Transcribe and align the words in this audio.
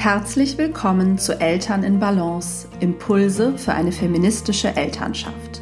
Herzlich 0.00 0.56
willkommen 0.56 1.18
zu 1.18 1.38
Eltern 1.42 1.84
in 1.84 2.00
Balance, 2.00 2.66
Impulse 2.80 3.58
für 3.58 3.74
eine 3.74 3.92
feministische 3.92 4.74
Elternschaft. 4.74 5.60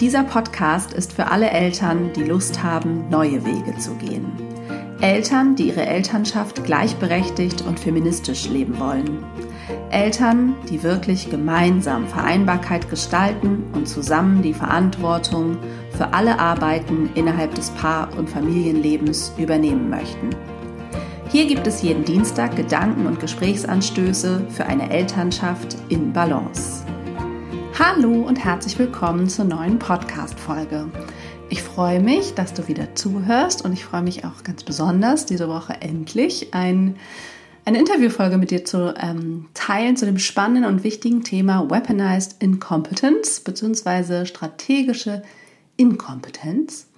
Dieser 0.00 0.24
Podcast 0.24 0.94
ist 0.94 1.12
für 1.12 1.26
alle 1.26 1.50
Eltern, 1.50 2.14
die 2.14 2.24
Lust 2.24 2.62
haben, 2.62 3.10
neue 3.10 3.44
Wege 3.44 3.76
zu 3.76 3.94
gehen. 3.96 4.24
Eltern, 5.02 5.54
die 5.54 5.68
ihre 5.68 5.84
Elternschaft 5.84 6.64
gleichberechtigt 6.64 7.60
und 7.60 7.78
feministisch 7.78 8.48
leben 8.48 8.80
wollen. 8.80 9.22
Eltern, 9.90 10.54
die 10.70 10.82
wirklich 10.82 11.28
gemeinsam 11.28 12.08
Vereinbarkeit 12.08 12.88
gestalten 12.88 13.64
und 13.74 13.86
zusammen 13.86 14.40
die 14.40 14.54
Verantwortung 14.54 15.58
für 15.90 16.14
alle 16.14 16.38
Arbeiten 16.38 17.10
innerhalb 17.16 17.54
des 17.54 17.68
Paar- 17.72 18.08
und 18.16 18.30
Familienlebens 18.30 19.34
übernehmen 19.36 19.90
möchten. 19.90 20.30
Hier 21.32 21.46
gibt 21.46 21.66
es 21.66 21.80
jeden 21.80 22.04
Dienstag 22.04 22.56
Gedanken 22.56 23.06
und 23.06 23.18
Gesprächsanstöße 23.18 24.48
für 24.50 24.66
eine 24.66 24.90
Elternschaft 24.90 25.78
in 25.88 26.12
Balance. 26.12 26.84
Hallo 27.78 28.12
und 28.12 28.36
herzlich 28.36 28.78
willkommen 28.78 29.30
zur 29.30 29.46
neuen 29.46 29.78
Podcast-Folge. 29.78 30.88
Ich 31.48 31.62
freue 31.62 32.00
mich, 32.00 32.34
dass 32.34 32.52
du 32.52 32.68
wieder 32.68 32.94
zuhörst 32.94 33.64
und 33.64 33.72
ich 33.72 33.82
freue 33.82 34.02
mich 34.02 34.26
auch 34.26 34.44
ganz 34.44 34.62
besonders, 34.62 35.24
diese 35.24 35.48
Woche 35.48 35.72
endlich 35.80 36.52
ein, 36.52 36.96
eine 37.64 37.78
Interviewfolge 37.78 38.36
mit 38.36 38.50
dir 38.50 38.66
zu 38.66 38.94
ähm, 39.00 39.46
teilen 39.54 39.96
zu 39.96 40.04
dem 40.04 40.18
spannenden 40.18 40.66
und 40.66 40.84
wichtigen 40.84 41.24
Thema 41.24 41.70
Weaponized 41.70 42.42
Incompetence 42.42 43.40
bzw. 43.40 44.26
strategische 44.26 45.22
Inkompetenz. 45.78 46.88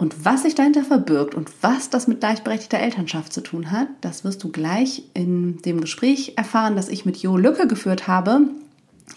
Und 0.00 0.24
was 0.24 0.44
sich 0.44 0.54
dahinter 0.54 0.82
verbirgt 0.82 1.34
und 1.34 1.50
was 1.60 1.90
das 1.90 2.08
mit 2.08 2.20
gleichberechtigter 2.20 2.78
Elternschaft 2.78 3.34
zu 3.34 3.42
tun 3.42 3.70
hat, 3.70 3.86
das 4.00 4.24
wirst 4.24 4.42
du 4.42 4.50
gleich 4.50 5.02
in 5.12 5.60
dem 5.60 5.82
Gespräch 5.82 6.32
erfahren, 6.36 6.74
das 6.74 6.88
ich 6.88 7.04
mit 7.04 7.18
Jo 7.18 7.36
Lücke 7.36 7.66
geführt 7.66 8.08
habe. 8.08 8.48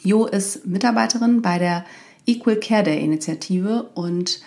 Jo 0.03 0.25
ist 0.25 0.65
Mitarbeiterin 0.65 1.41
bei 1.41 1.57
der 1.57 1.85
Equal 2.25 2.57
Care 2.57 2.83
Day 2.83 3.01
Initiative 3.01 3.91
und 3.93 4.41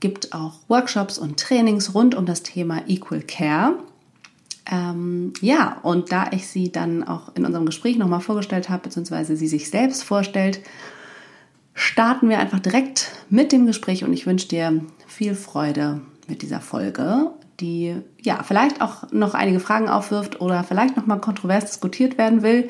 gibt 0.00 0.34
auch 0.34 0.56
Workshops 0.68 1.16
und 1.16 1.40
Trainings 1.40 1.94
rund 1.94 2.14
um 2.14 2.26
das 2.26 2.42
Thema 2.42 2.82
Equal 2.86 3.22
Care. 3.22 3.78
Ähm, 4.70 5.32
ja, 5.40 5.78
und 5.82 6.12
da 6.12 6.26
ich 6.32 6.46
sie 6.46 6.72
dann 6.72 7.04
auch 7.04 7.34
in 7.36 7.46
unserem 7.46 7.64
Gespräch 7.64 7.96
nochmal 7.96 8.20
vorgestellt 8.20 8.68
habe, 8.68 8.82
beziehungsweise 8.82 9.34
sie 9.34 9.48
sich 9.48 9.70
selbst 9.70 10.04
vorstellt, 10.04 10.60
starten 11.72 12.28
wir 12.28 12.38
einfach 12.38 12.60
direkt 12.60 13.12
mit 13.30 13.50
dem 13.50 13.64
Gespräch 13.64 14.04
und 14.04 14.12
ich 14.12 14.26
wünsche 14.26 14.48
dir 14.48 14.82
viel 15.14 15.36
Freude 15.36 16.00
mit 16.26 16.42
dieser 16.42 16.60
Folge, 16.60 17.30
die 17.60 17.94
ja 18.20 18.42
vielleicht 18.42 18.80
auch 18.80 19.12
noch 19.12 19.34
einige 19.34 19.60
Fragen 19.60 19.88
aufwirft 19.88 20.40
oder 20.40 20.64
vielleicht 20.64 20.96
noch 20.96 21.06
mal 21.06 21.20
kontrovers 21.20 21.66
diskutiert 21.66 22.18
werden 22.18 22.42
will. 22.42 22.68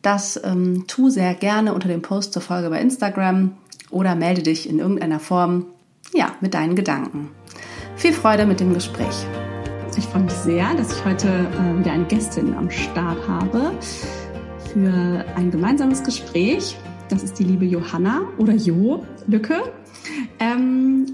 Das 0.00 0.40
ähm, 0.42 0.84
tu 0.86 1.10
sehr 1.10 1.34
gerne 1.34 1.74
unter 1.74 1.88
dem 1.88 2.00
Post 2.00 2.32
zur 2.32 2.40
Folge 2.40 2.70
bei 2.70 2.80
Instagram 2.80 3.56
oder 3.90 4.14
melde 4.14 4.42
dich 4.42 4.68
in 4.68 4.78
irgendeiner 4.78 5.20
Form 5.20 5.66
ja 6.14 6.32
mit 6.40 6.54
deinen 6.54 6.76
Gedanken. 6.76 7.30
Viel 7.96 8.14
Freude 8.14 8.46
mit 8.46 8.60
dem 8.60 8.72
Gespräch. 8.72 9.26
Ich 9.98 10.04
freue 10.04 10.22
mich 10.22 10.32
sehr, 10.32 10.74
dass 10.74 10.96
ich 10.96 11.04
heute 11.04 11.28
äh, 11.28 11.78
wieder 11.78 11.92
eine 11.92 12.04
Gästin 12.04 12.54
am 12.54 12.70
Start 12.70 13.18
habe 13.28 13.72
für 14.72 15.24
ein 15.36 15.50
gemeinsames 15.50 16.02
Gespräch. 16.02 16.76
Das 17.10 17.22
ist 17.22 17.38
die 17.38 17.44
liebe 17.44 17.66
Johanna 17.66 18.22
oder 18.38 18.54
Jo 18.54 19.04
Lücke. 19.26 19.62
Ähm, 20.38 21.06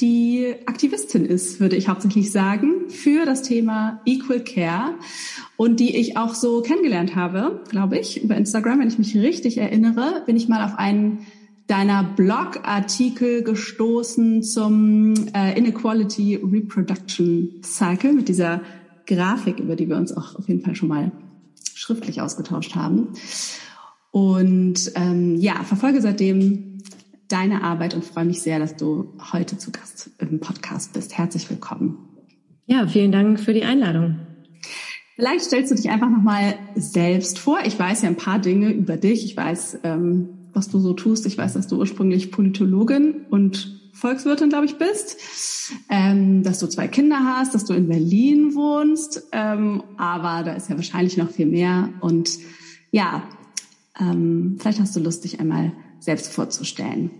die 0.00 0.54
Aktivistin 0.66 1.24
ist, 1.24 1.60
würde 1.60 1.76
ich 1.76 1.88
hauptsächlich 1.88 2.30
sagen, 2.30 2.88
für 2.88 3.24
das 3.24 3.42
Thema 3.42 4.00
Equal 4.04 4.40
Care 4.44 4.94
und 5.56 5.80
die 5.80 5.96
ich 5.96 6.16
auch 6.16 6.34
so 6.34 6.62
kennengelernt 6.62 7.16
habe, 7.16 7.62
glaube 7.68 7.98
ich, 7.98 8.22
über 8.22 8.36
Instagram, 8.36 8.80
wenn 8.80 8.88
ich 8.88 8.98
mich 8.98 9.16
richtig 9.16 9.58
erinnere, 9.58 10.22
bin 10.26 10.36
ich 10.36 10.48
mal 10.48 10.64
auf 10.64 10.78
einen 10.78 11.26
deiner 11.66 12.02
Blogartikel 12.02 13.42
gestoßen 13.42 14.42
zum 14.42 15.14
äh, 15.34 15.56
Inequality 15.58 16.36
Reproduction 16.36 17.60
Cycle 17.62 18.14
mit 18.14 18.28
dieser 18.28 18.62
Grafik, 19.06 19.58
über 19.58 19.76
die 19.76 19.88
wir 19.88 19.96
uns 19.96 20.16
auch 20.16 20.36
auf 20.36 20.48
jeden 20.48 20.62
Fall 20.62 20.74
schon 20.74 20.88
mal 20.88 21.12
schriftlich 21.74 22.20
ausgetauscht 22.20 22.74
haben. 22.74 23.08
Und 24.10 24.92
ähm, 24.94 25.36
ja, 25.36 25.62
verfolge 25.64 26.00
seitdem 26.00 26.67
deine 27.28 27.62
Arbeit 27.62 27.94
und 27.94 28.04
freue 28.04 28.24
mich 28.24 28.42
sehr, 28.42 28.58
dass 28.58 28.76
du 28.76 29.14
heute 29.32 29.58
zu 29.58 29.70
Gast 29.70 30.10
im 30.18 30.40
Podcast 30.40 30.94
bist. 30.94 31.16
Herzlich 31.16 31.48
willkommen. 31.50 31.98
Ja, 32.66 32.86
vielen 32.86 33.12
Dank 33.12 33.40
für 33.40 33.54
die 33.54 33.64
Einladung. 33.64 34.20
Vielleicht 35.16 35.44
stellst 35.44 35.70
du 35.70 35.74
dich 35.74 35.90
einfach 35.90 36.10
nochmal 36.10 36.54
selbst 36.74 37.38
vor. 37.38 37.58
Ich 37.64 37.78
weiß 37.78 38.02
ja 38.02 38.08
ein 38.08 38.16
paar 38.16 38.38
Dinge 38.38 38.72
über 38.72 38.96
dich. 38.96 39.24
Ich 39.24 39.36
weiß, 39.36 39.80
ähm, 39.82 40.28
was 40.52 40.68
du 40.68 40.78
so 40.78 40.92
tust. 40.92 41.26
Ich 41.26 41.36
weiß, 41.36 41.54
dass 41.54 41.66
du 41.66 41.76
ursprünglich 41.76 42.30
Politologin 42.30 43.26
und 43.30 43.78
Volkswirtin, 43.92 44.48
glaube 44.48 44.66
ich, 44.66 44.76
bist, 44.76 45.16
ähm, 45.90 46.44
dass 46.44 46.60
du 46.60 46.68
zwei 46.68 46.86
Kinder 46.86 47.18
hast, 47.20 47.54
dass 47.54 47.64
du 47.64 47.74
in 47.74 47.88
Berlin 47.88 48.54
wohnst, 48.54 49.24
ähm, 49.32 49.82
aber 49.96 50.44
da 50.44 50.52
ist 50.52 50.70
ja 50.70 50.76
wahrscheinlich 50.76 51.16
noch 51.16 51.30
viel 51.30 51.46
mehr. 51.46 51.88
Und 52.00 52.30
ja, 52.92 53.24
ähm, 53.98 54.56
vielleicht 54.60 54.78
hast 54.78 54.94
du 54.94 55.00
Lust, 55.00 55.24
dich 55.24 55.40
einmal 55.40 55.72
selbst 56.08 56.32
vorzustellen. 56.32 57.10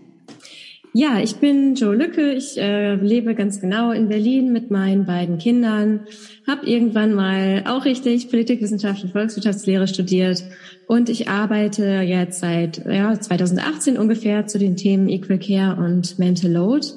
Ja, 0.93 1.19
ich 1.19 1.35
bin 1.35 1.75
Joe 1.75 1.95
Lücke. 1.95 2.33
Ich 2.33 2.57
äh, 2.57 2.95
lebe 2.95 3.35
ganz 3.35 3.61
genau 3.61 3.91
in 3.91 4.09
Berlin 4.09 4.51
mit 4.51 4.71
meinen 4.71 5.05
beiden 5.05 5.37
Kindern. 5.37 6.07
Habe 6.47 6.65
irgendwann 6.65 7.13
mal 7.13 7.63
auch 7.67 7.85
richtig 7.85 8.31
Politikwissenschaft 8.31 9.03
und 9.03 9.11
Volkswirtschaftslehre 9.11 9.87
studiert 9.87 10.43
und 10.87 11.09
ich 11.09 11.29
arbeite 11.29 12.01
jetzt 12.01 12.39
seit 12.39 12.83
ja, 12.87 13.19
2018 13.19 13.99
ungefähr 13.99 14.47
zu 14.47 14.57
den 14.57 14.75
Themen 14.75 15.07
Equal 15.07 15.37
Care 15.37 15.75
und 15.79 16.17
Mental 16.17 16.51
Load. 16.51 16.87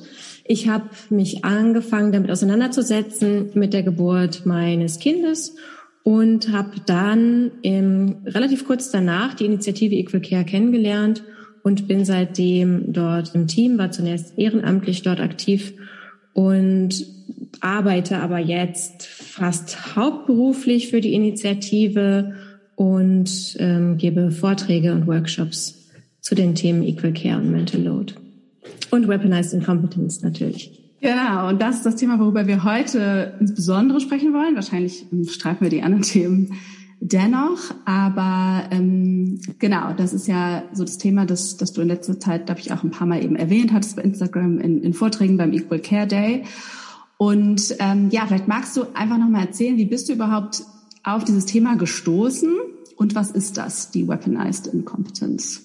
Ich 0.47 0.69
habe 0.69 0.89
mich 1.11 1.45
angefangen, 1.45 2.13
damit 2.13 2.31
auseinanderzusetzen 2.31 3.51
mit 3.53 3.75
der 3.75 3.83
Geburt 3.83 4.47
meines 4.47 4.99
Kindes 4.99 5.57
und 6.03 6.51
habe 6.51 6.77
dann 6.87 7.51
im, 7.61 8.23
relativ 8.25 8.67
kurz 8.67 8.91
danach 8.91 9.35
die 9.35 9.45
Initiative 9.45 9.95
Equal 9.95 10.23
Care 10.23 10.45
kennengelernt 10.45 11.23
und 11.63 11.89
bin 11.89 12.05
seitdem 12.05 12.93
dort 12.93 13.35
im 13.35 13.47
Team, 13.47 13.79
war 13.79 13.91
zunächst 13.91 14.39
ehrenamtlich 14.39 15.03
dort 15.03 15.21
aktiv 15.21 15.73
und 16.33 17.07
arbeite 17.61 18.19
aber 18.19 18.39
jetzt 18.39 19.07
fast 19.07 19.97
hauptberuflich 19.97 20.89
für 20.89 21.01
die 21.01 21.15
Initiative 21.15 22.35
und 22.75 23.57
ähm, 23.59 23.97
gebe 23.97 24.31
Vorträge 24.31 24.93
und 24.93 25.07
Workshops 25.07 25.91
zu 26.21 26.35
den 26.35 26.55
Themen 26.55 26.83
Equal 26.83 27.13
Care 27.13 27.39
und 27.39 27.51
Mental 27.51 27.81
Load. 27.81 28.15
Und 28.91 29.09
Weaponized 29.09 29.55
Incompetence 29.55 30.23
natürlich. 30.23 30.83
Genau, 31.01 31.49
und 31.49 31.61
das 31.61 31.77
ist 31.77 31.87
das 31.87 31.97
Thema, 31.97 32.19
worüber 32.21 32.47
wir 32.47 32.63
heute 32.63 33.35
insbesondere 33.41 34.01
sprechen 34.01 34.33
wollen. 34.33 34.55
Wahrscheinlich 34.55 35.05
streifen 35.29 35.63
wir 35.63 35.71
die 35.71 35.83
anderen 35.83 36.03
Themen 36.03 36.55
dennoch. 37.03 37.75
Aber 37.85 38.65
ähm, 38.71 39.41
genau, 39.59 39.93
das 39.93 40.15
ist 40.15 40.29
ja 40.29 40.63
so 40.73 40.85
das 40.85 40.99
Thema, 40.99 41.27
das, 41.27 41.57
das 41.57 41.73
du 41.73 41.83
in 41.83 41.89
letzter 41.89 42.19
Zeit, 42.19 42.47
glaube 42.47 42.61
ich, 42.61 42.73
auch 42.73 42.83
ein 42.85 42.91
paar 42.91 43.07
Mal 43.07 43.23
eben 43.23 43.37
erwähnt 43.37 43.73
hattest 43.73 43.97
bei 43.97 44.03
Instagram 44.03 44.59
in, 44.59 44.83
in 44.83 44.95
Vorträgen 44.95 45.37
beim 45.37 45.53
Equal 45.53 45.81
Care 45.81 46.07
Day. 46.07 46.45
Und 47.19 47.77
ähm, 47.79 48.09
ja, 48.11 48.27
vielleicht 48.27 48.49
magst 48.49 48.77
du 48.77 48.85
einfach 48.95 49.19
nochmal 49.19 49.47
erzählen, 49.47 49.77
wie 49.77 49.85
bist 49.85 50.09
du 50.09 50.13
überhaupt 50.13 50.63
auf 51.03 51.25
dieses 51.25 51.47
Thema 51.47 51.77
gestoßen 51.77 52.55
und 52.97 53.15
was 53.15 53.31
ist 53.33 53.57
das, 53.57 53.91
die 53.91 54.07
Weaponized 54.07 54.69
Incompetence? 54.69 55.63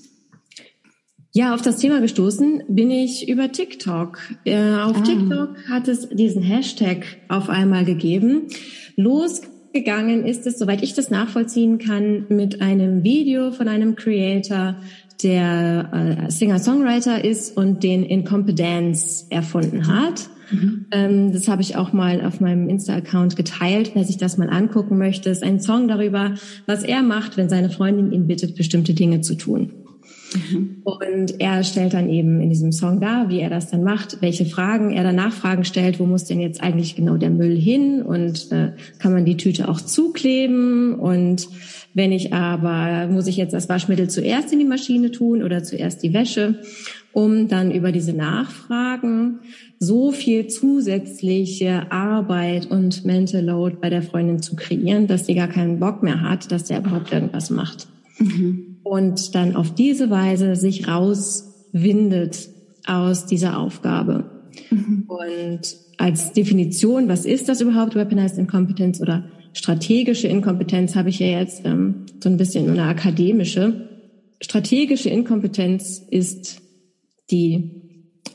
Ja, 1.34 1.54
auf 1.54 1.62
das 1.62 1.78
Thema 1.78 2.02
gestoßen 2.02 2.64
bin 2.68 2.90
ich 2.90 3.30
über 3.30 3.52
TikTok. 3.52 4.18
Äh, 4.44 4.76
auf 4.76 4.98
ah. 4.98 5.02
TikTok 5.02 5.50
hat 5.70 5.88
es 5.88 6.10
diesen 6.10 6.42
Hashtag 6.42 7.06
auf 7.28 7.50
einmal 7.50 7.86
gegeben. 7.86 8.48
Los 8.96 9.42
gegangen 9.74 10.26
ist 10.26 10.48
es, 10.48 10.58
soweit 10.60 10.84
ich 10.84 10.94
das 10.94 11.10
nachvollziehen 11.10 11.78
kann, 11.78 12.26
mit 12.30 12.62
einem 12.62 13.04
Video 13.04 13.52
von 13.52 13.68
einem 13.68 13.96
Creator, 13.96 14.76
der 15.24 16.28
äh, 16.28 16.32
Singer-Songwriter 16.32 17.24
ist 17.24 17.58
und 17.58 17.84
den 17.84 18.04
Incompetence 18.04 19.26
erfunden 19.30 19.88
hat. 19.88 20.30
Mhm. 20.52 20.86
Ähm, 20.92 21.34
das 21.34 21.48
habe 21.48 21.62
ich 21.62 21.76
auch 21.76 21.92
mal 21.92 22.24
auf 22.24 22.40
meinem 22.40 22.70
Insta-Account 22.70 23.36
geteilt, 23.36 23.92
wer 23.96 24.04
sich 24.04 24.18
das 24.18 24.38
mal 24.38 24.50
angucken 24.50 24.98
möchte. 24.98 25.30
Es 25.30 25.40
ist 25.40 25.44
ein 25.44 25.60
Song 25.60 25.88
darüber, 25.88 26.36
was 26.66 26.84
er 26.84 27.02
macht, 27.02 27.38
wenn 27.38 27.50
seine 27.50 27.70
Freundin 27.70 28.12
ihn 28.12 28.28
bittet, 28.28 28.56
bestimmte 28.56 28.94
Dinge 28.94 29.22
zu 29.22 29.36
tun. 29.36 29.72
Mhm. 30.34 30.82
Und 30.84 31.40
er 31.40 31.64
stellt 31.64 31.94
dann 31.94 32.10
eben 32.10 32.42
in 32.42 32.50
diesem 32.50 32.72
Song 32.72 33.00
dar, 33.00 33.30
wie 33.30 33.40
er 33.40 33.50
das 33.50 33.70
dann 33.70 33.84
macht, 33.84 34.22
welche 34.22 34.46
Fragen 34.46 34.92
er 34.92 35.04
danach 35.04 35.34
Fragen 35.34 35.64
stellt, 35.64 36.00
wo 36.00 36.06
muss 36.06 36.26
denn 36.26 36.40
jetzt 36.40 36.62
eigentlich 36.62 36.96
genau 36.96 37.18
der 37.18 37.30
Müll 37.30 37.56
hin 37.56 38.02
und 38.02 38.52
äh, 38.52 38.72
kann 39.00 39.14
man 39.14 39.26
die 39.26 39.38
Tüte 39.38 39.70
auch 39.70 39.82
zukleben 39.82 40.96
und 40.96 41.48
wenn 41.94 42.12
ich 42.12 42.34
aber, 42.34 43.08
muss 43.12 43.26
ich 43.26 43.38
jetzt 43.38 43.54
das 43.54 43.70
Waschmittel 43.70 44.08
zuerst 44.10 44.54
in 44.54 44.60
die 44.60 44.66
Maschine 44.66 45.10
tun 45.12 45.42
oder 45.42 45.64
zuerst 45.64 46.04
die 46.04 46.14
Wäsche? 46.14 46.60
um 47.18 47.48
dann 47.48 47.72
über 47.72 47.92
diese 47.92 48.14
Nachfragen 48.14 49.40
so 49.80 50.12
viel 50.12 50.46
zusätzliche 50.46 51.92
Arbeit 51.92 52.68
und 52.68 53.06
Mental 53.06 53.44
Load 53.44 53.78
bei 53.82 53.90
der 53.90 54.04
Freundin 54.04 54.40
zu 54.40 54.56
kreieren, 54.56 55.08
dass 55.08 55.26
sie 55.26 55.34
gar 55.34 55.48
keinen 55.48 55.80
Bock 55.80 56.04
mehr 56.04 56.22
hat, 56.22 56.52
dass 56.52 56.66
der 56.66 56.78
überhaupt 56.78 57.12
irgendwas 57.12 57.50
macht. 57.50 57.88
Mhm. 58.20 58.67
Und 58.88 59.36
dann 59.36 59.58
auf 59.58 59.76
diese 59.76 60.10
Weise 60.10 60.56
sich 60.56 60.88
rauswindet 60.88 62.48
aus 62.86 63.26
dieser 63.26 63.60
Aufgabe. 63.60 64.30
Mhm. 64.70 65.04
Und 65.08 65.62
als 65.98 66.32
Definition, 66.32 67.10
was 67.10 67.26
ist 67.26 67.50
das 67.50 67.60
überhaupt, 67.60 67.96
Weaponized 67.96 68.38
Incompetence 68.38 69.02
oder 69.02 69.26
strategische 69.52 70.30
Inkompetenz, 70.30 70.96
habe 70.96 71.10
ich 71.10 71.20
ja 71.20 71.28
jetzt 71.28 71.66
ähm, 71.66 72.06
so 72.24 72.30
ein 72.30 72.38
bisschen 72.38 72.70
eine 72.70 72.84
akademische. 72.84 73.90
Strategische 74.40 75.10
Inkompetenz 75.10 76.02
ist 76.10 76.62
die 77.30 77.72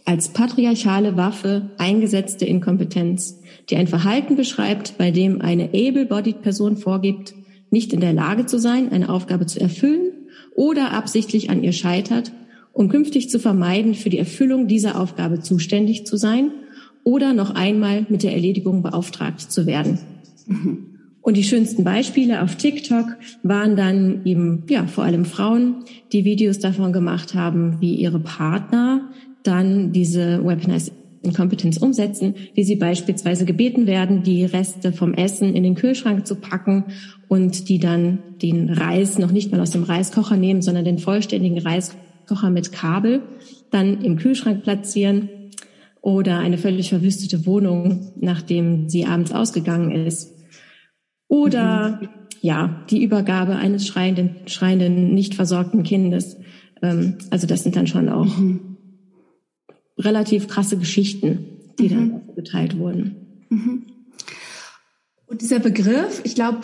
als 0.04 0.34
patriarchale 0.34 1.16
Waffe 1.16 1.70
eingesetzte 1.78 2.44
Inkompetenz, 2.44 3.40
die 3.70 3.76
ein 3.76 3.87
Verhalten 3.87 4.37
beschreibt, 4.37 4.99
bei 4.99 5.12
dem 5.12 5.40
eine 5.40 5.70
able-bodied 5.72 6.43
Person 6.43 6.76
vorgibt, 6.76 7.32
nicht 7.70 7.94
in 7.94 8.00
der 8.00 8.12
Lage 8.12 8.44
zu 8.44 8.58
sein, 8.58 8.93
eine 8.93 9.08
Aufgabe 9.08 9.46
zu 9.46 9.58
erfüllen 9.58 10.12
oder 10.54 10.93
absichtlich 10.93 11.50
an 11.50 11.62
ihr 11.62 11.72
scheitert, 11.72 12.32
um 12.72 12.88
künftig 12.88 13.28
zu 13.31 13.38
vermeiden, 13.38 13.94
für 13.94 14.10
die 14.10 14.19
Erfüllung 14.19 14.66
dieser 14.66 14.99
Aufgabe 15.00 15.40
zuständig 15.40 16.06
zu 16.06 16.16
sein 16.16 16.50
oder 17.04 17.32
noch 17.32 17.54
einmal 17.54 18.06
mit 18.08 18.22
der 18.22 18.32
Erledigung 18.32 18.82
beauftragt 18.82 19.40
zu 19.40 19.66
werden. 19.66 19.99
Mhm. 20.46 20.87
Und 21.20 21.37
die 21.37 21.44
schönsten 21.44 21.84
Beispiele 21.84 22.43
auf 22.43 22.56
TikTok 22.56 23.06
waren 23.44 23.76
dann 23.76 24.22
eben, 24.25 24.64
ja, 24.69 24.87
vor 24.87 25.04
allem 25.04 25.25
Frauen, 25.25 25.84
die 26.12 26.25
Videos 26.25 26.58
davon 26.58 26.93
gemacht 26.93 27.34
haben, 27.34 27.81
wie 27.81 27.94
ihre 27.94 28.19
Partner 28.19 29.08
dann 29.44 29.93
diese 29.93 30.44
Weaponized 30.44 30.93
Incompetence 31.22 31.78
umsetzen, 31.78 32.34
wie 32.54 32.64
sie 32.64 32.76
beispielsweise 32.76 33.44
gebeten 33.44 33.86
werden, 33.86 34.22
die 34.22 34.44
Reste 34.44 34.92
vom 34.92 35.14
Essen 35.14 35.54
in 35.54 35.62
den 35.62 35.74
Kühlschrank 35.74 36.26
zu 36.26 36.36
packen 36.36 36.86
und 37.28 37.69
die 37.69 37.78
dann 37.78 38.19
den 38.40 38.70
Reis 38.70 39.19
noch 39.19 39.30
nicht 39.30 39.52
mal 39.52 39.60
aus 39.60 39.70
dem 39.70 39.84
Reiskocher 39.84 40.36
nehmen, 40.36 40.62
sondern 40.62 40.84
den 40.84 40.98
vollständigen 40.98 41.58
Reiskocher 41.58 42.50
mit 42.50 42.72
Kabel 42.72 43.22
dann 43.70 44.02
im 44.02 44.16
Kühlschrank 44.16 44.62
platzieren 44.62 45.28
oder 46.00 46.38
eine 46.38 46.58
völlig 46.58 46.88
verwüstete 46.88 47.46
Wohnung, 47.46 48.12
nachdem 48.20 48.88
sie 48.88 49.06
abends 49.06 49.32
ausgegangen 49.32 49.92
ist 49.92 50.32
oder 51.28 51.98
mhm. 52.02 52.08
ja, 52.42 52.84
die 52.90 53.02
Übergabe 53.02 53.56
eines 53.56 53.86
schreienden, 53.86 54.36
schreienden, 54.46 55.14
nicht 55.14 55.34
versorgten 55.34 55.82
Kindes. 55.82 56.36
Ähm, 56.82 57.16
also 57.30 57.46
das 57.46 57.62
sind 57.62 57.75
dann 57.75 57.86
schon 57.86 58.10
auch 58.10 58.36
mhm. 58.36 58.71
Relativ 60.04 60.49
krasse 60.49 60.76
Geschichten, 60.76 61.46
die 61.78 61.88
mhm. 61.88 61.94
dann 61.94 62.34
geteilt 62.37 62.78
wurden. 62.78 63.44
Mhm. 63.49 63.87
Und 65.26 65.40
dieser 65.40 65.58
Begriff, 65.58 66.20
ich 66.25 66.34
glaube, 66.34 66.60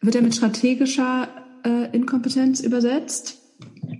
wird 0.00 0.14
er 0.14 0.22
mit 0.22 0.34
strategischer 0.34 1.28
äh, 1.64 1.94
Inkompetenz 1.96 2.60
übersetzt? 2.60 3.38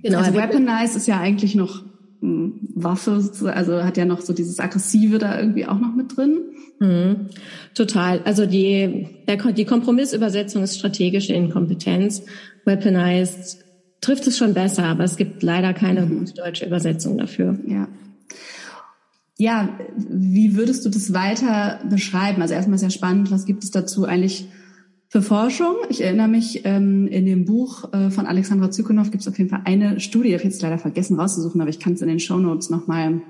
Genau. 0.03 0.19
Also 0.19 0.35
weaponized 0.35 0.97
ist 0.97 1.09
ja 1.09 1.21
eigentlich 1.21 1.55
noch 1.55 1.85
Waffe, 2.23 3.21
also 3.53 3.83
hat 3.83 3.97
ja 3.97 4.05
noch 4.05 4.21
so 4.21 4.33
dieses 4.33 4.61
Aggressive 4.61 5.19
da 5.19 5.39
irgendwie 5.39 5.67
auch 5.67 5.81
noch 5.81 5.95
mit 5.95 6.17
drin. 6.17 6.39
Mhm. 6.79 7.31
Total. 7.75 8.21
Also 8.25 8.47
die, 8.47 9.09
der, 9.27 9.37
die 9.53 9.65
Kompromissübersetzung 9.65 10.63
ist 10.63 10.79
strategische 10.79 11.33
Inkompetenz. 11.33 12.23
Weaponized 12.65 13.65
trifft 14.01 14.27
es 14.29 14.39
schon 14.39 14.55
besser, 14.55 14.85
aber 14.85 15.03
es 15.03 15.17
gibt 15.17 15.43
leider 15.43 15.75
keine 15.75 16.03
mhm. 16.03 16.21
gute 16.21 16.35
deutsche 16.35 16.65
Übersetzung 16.65 17.19
dafür. 17.19 17.59
Ja. 17.67 17.89
Ja, 19.43 19.77
wie 19.97 20.55
würdest 20.55 20.87
du 20.87 20.89
das 20.89 21.13
weiter 21.13 21.81
beschreiben? 21.91 22.43
Also 22.43 22.55
erstmal 22.55 22.79
sehr 22.79 22.91
spannend, 22.91 23.33
was 23.33 23.45
gibt 23.45 23.65
es 23.65 23.73
dazu 23.73 24.05
eigentlich 24.05 24.47
für 25.09 25.21
Forschung? 25.21 25.75
Ich 25.89 26.01
erinnere 26.01 26.29
mich, 26.29 26.61
ähm, 26.65 27.09
in 27.09 27.27
dem 27.27 27.45
Buch 27.45 27.93
äh, 27.93 28.11
von 28.13 28.27
Alexandra 28.27 28.71
Zykonow 28.71 29.11
gibt 29.11 29.23
es 29.23 29.27
auf 29.27 29.37
jeden 29.37 29.51
Fall 29.51 29.63
eine 29.65 29.99
Studie, 29.99 30.29
ich 30.29 30.35
habe 30.37 30.45
jetzt 30.45 30.63
leider 30.63 30.79
vergessen 30.79 31.19
rauszusuchen, 31.19 31.61
aber 31.61 31.71
ich 31.71 31.81
kann 31.81 31.95
es 31.95 32.03
in 32.03 32.07
den 32.07 32.21
Show 32.21 32.39
Notes 32.39 32.71
nochmal 32.71 33.21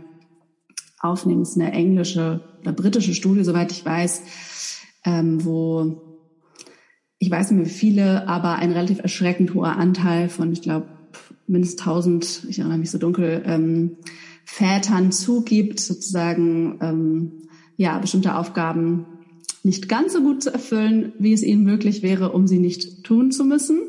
aufnehmen. 1.00 1.40
Es 1.40 1.52
ist 1.52 1.58
eine 1.58 1.72
englische 1.72 2.42
oder 2.60 2.72
britische 2.72 3.14
Studie, 3.14 3.42
soweit 3.42 3.72
ich 3.72 3.82
weiß, 3.82 4.22
ähm, 5.06 5.42
wo 5.46 6.02
ich 7.20 7.30
weiß 7.30 7.52
nicht 7.52 7.56
mehr 7.56 7.66
wie 7.66 7.74
viele, 7.74 8.28
aber 8.28 8.56
ein 8.56 8.72
relativ 8.72 8.98
erschreckend 8.98 9.54
hoher 9.54 9.78
Anteil 9.78 10.28
von, 10.28 10.52
ich 10.52 10.60
glaube, 10.60 10.88
mindestens 11.46 11.80
1000, 11.80 12.46
ich 12.50 12.58
erinnere 12.58 12.76
mich 12.76 12.90
so 12.90 12.98
dunkel, 12.98 13.42
ähm, 13.46 13.96
Vätern 14.52 15.12
zugibt, 15.12 15.80
sozusagen 15.80 16.78
ähm, 16.82 17.32
ja 17.78 17.98
bestimmte 17.98 18.36
Aufgaben 18.36 19.06
nicht 19.62 19.88
ganz 19.88 20.12
so 20.12 20.20
gut 20.20 20.42
zu 20.42 20.52
erfüllen, 20.52 21.14
wie 21.18 21.32
es 21.32 21.42
ihnen 21.42 21.62
möglich 21.62 22.02
wäre, 22.02 22.32
um 22.32 22.46
sie 22.46 22.58
nicht 22.58 23.02
tun 23.02 23.32
zu 23.32 23.44
müssen. 23.44 23.80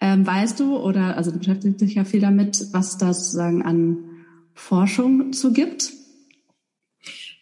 Ähm, 0.00 0.24
weißt 0.24 0.60
du, 0.60 0.76
oder 0.76 1.16
also 1.16 1.32
du 1.32 1.38
beschäftigst 1.38 1.80
dich 1.80 1.94
ja 1.96 2.04
viel 2.04 2.20
damit, 2.20 2.68
was 2.70 2.98
da 2.98 3.12
sozusagen 3.12 3.62
an 3.62 3.98
Forschung 4.54 5.32
zu 5.32 5.52
gibt? 5.52 5.92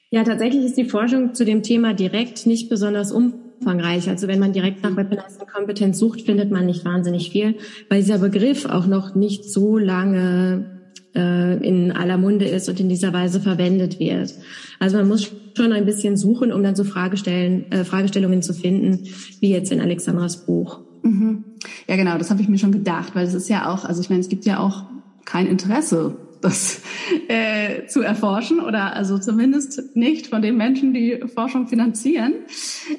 Ja, 0.08 0.24
tatsächlich 0.24 0.64
ist 0.64 0.78
die 0.78 0.86
Forschung 0.86 1.34
zu 1.34 1.44
dem 1.44 1.62
Thema 1.62 1.92
direkt 1.92 2.46
nicht 2.46 2.70
besonders 2.70 3.12
umfangreich. 3.12 4.08
Also 4.08 4.26
wenn 4.26 4.38
man 4.38 4.54
direkt 4.54 4.82
nach 4.82 4.96
Weaponized 4.96 5.46
Kompetenz 5.52 5.98
sucht, 5.98 6.22
findet 6.22 6.50
man 6.50 6.64
nicht 6.64 6.86
wahnsinnig 6.86 7.28
viel, 7.28 7.56
weil 7.90 8.00
dieser 8.00 8.18
Begriff 8.18 8.64
auch 8.64 8.86
noch 8.86 9.14
nicht 9.14 9.44
so 9.44 9.76
lange 9.76 10.77
äh, 11.18 11.56
in 11.56 11.92
aller 11.92 12.16
Munde 12.16 12.46
ist 12.46 12.68
und 12.68 12.80
in 12.80 12.88
dieser 12.88 13.12
Weise 13.12 13.40
verwendet 13.40 13.98
wird. 13.98 14.34
Also 14.78 14.96
man 14.96 15.08
muss 15.08 15.30
schon 15.56 15.72
ein 15.72 15.84
bisschen 15.84 16.16
suchen, 16.16 16.52
um 16.52 16.62
dann 16.62 16.76
so 16.76 16.84
Fragestellen, 16.84 17.70
äh, 17.72 17.84
Fragestellungen 17.84 18.42
zu 18.42 18.54
finden, 18.54 19.08
wie 19.40 19.50
jetzt 19.50 19.72
in 19.72 19.80
Alexandras 19.80 20.46
Buch. 20.46 20.80
Mhm. 21.02 21.44
Ja, 21.88 21.96
genau, 21.96 22.16
das 22.16 22.30
habe 22.30 22.40
ich 22.40 22.48
mir 22.48 22.58
schon 22.58 22.72
gedacht, 22.72 23.14
weil 23.14 23.26
es 23.26 23.34
ist 23.34 23.48
ja 23.48 23.72
auch, 23.72 23.84
also 23.84 24.00
ich 24.00 24.08
meine, 24.08 24.20
es 24.20 24.28
gibt 24.28 24.44
ja 24.44 24.60
auch 24.60 24.84
kein 25.24 25.46
Interesse 25.46 26.16
das 26.40 26.82
äh, 27.28 27.86
zu 27.86 28.02
erforschen 28.02 28.60
oder 28.60 28.94
also 28.94 29.18
zumindest 29.18 29.96
nicht 29.96 30.28
von 30.28 30.42
den 30.42 30.56
Menschen, 30.56 30.94
die 30.94 31.20
Forschung 31.34 31.66
finanzieren. 31.66 32.34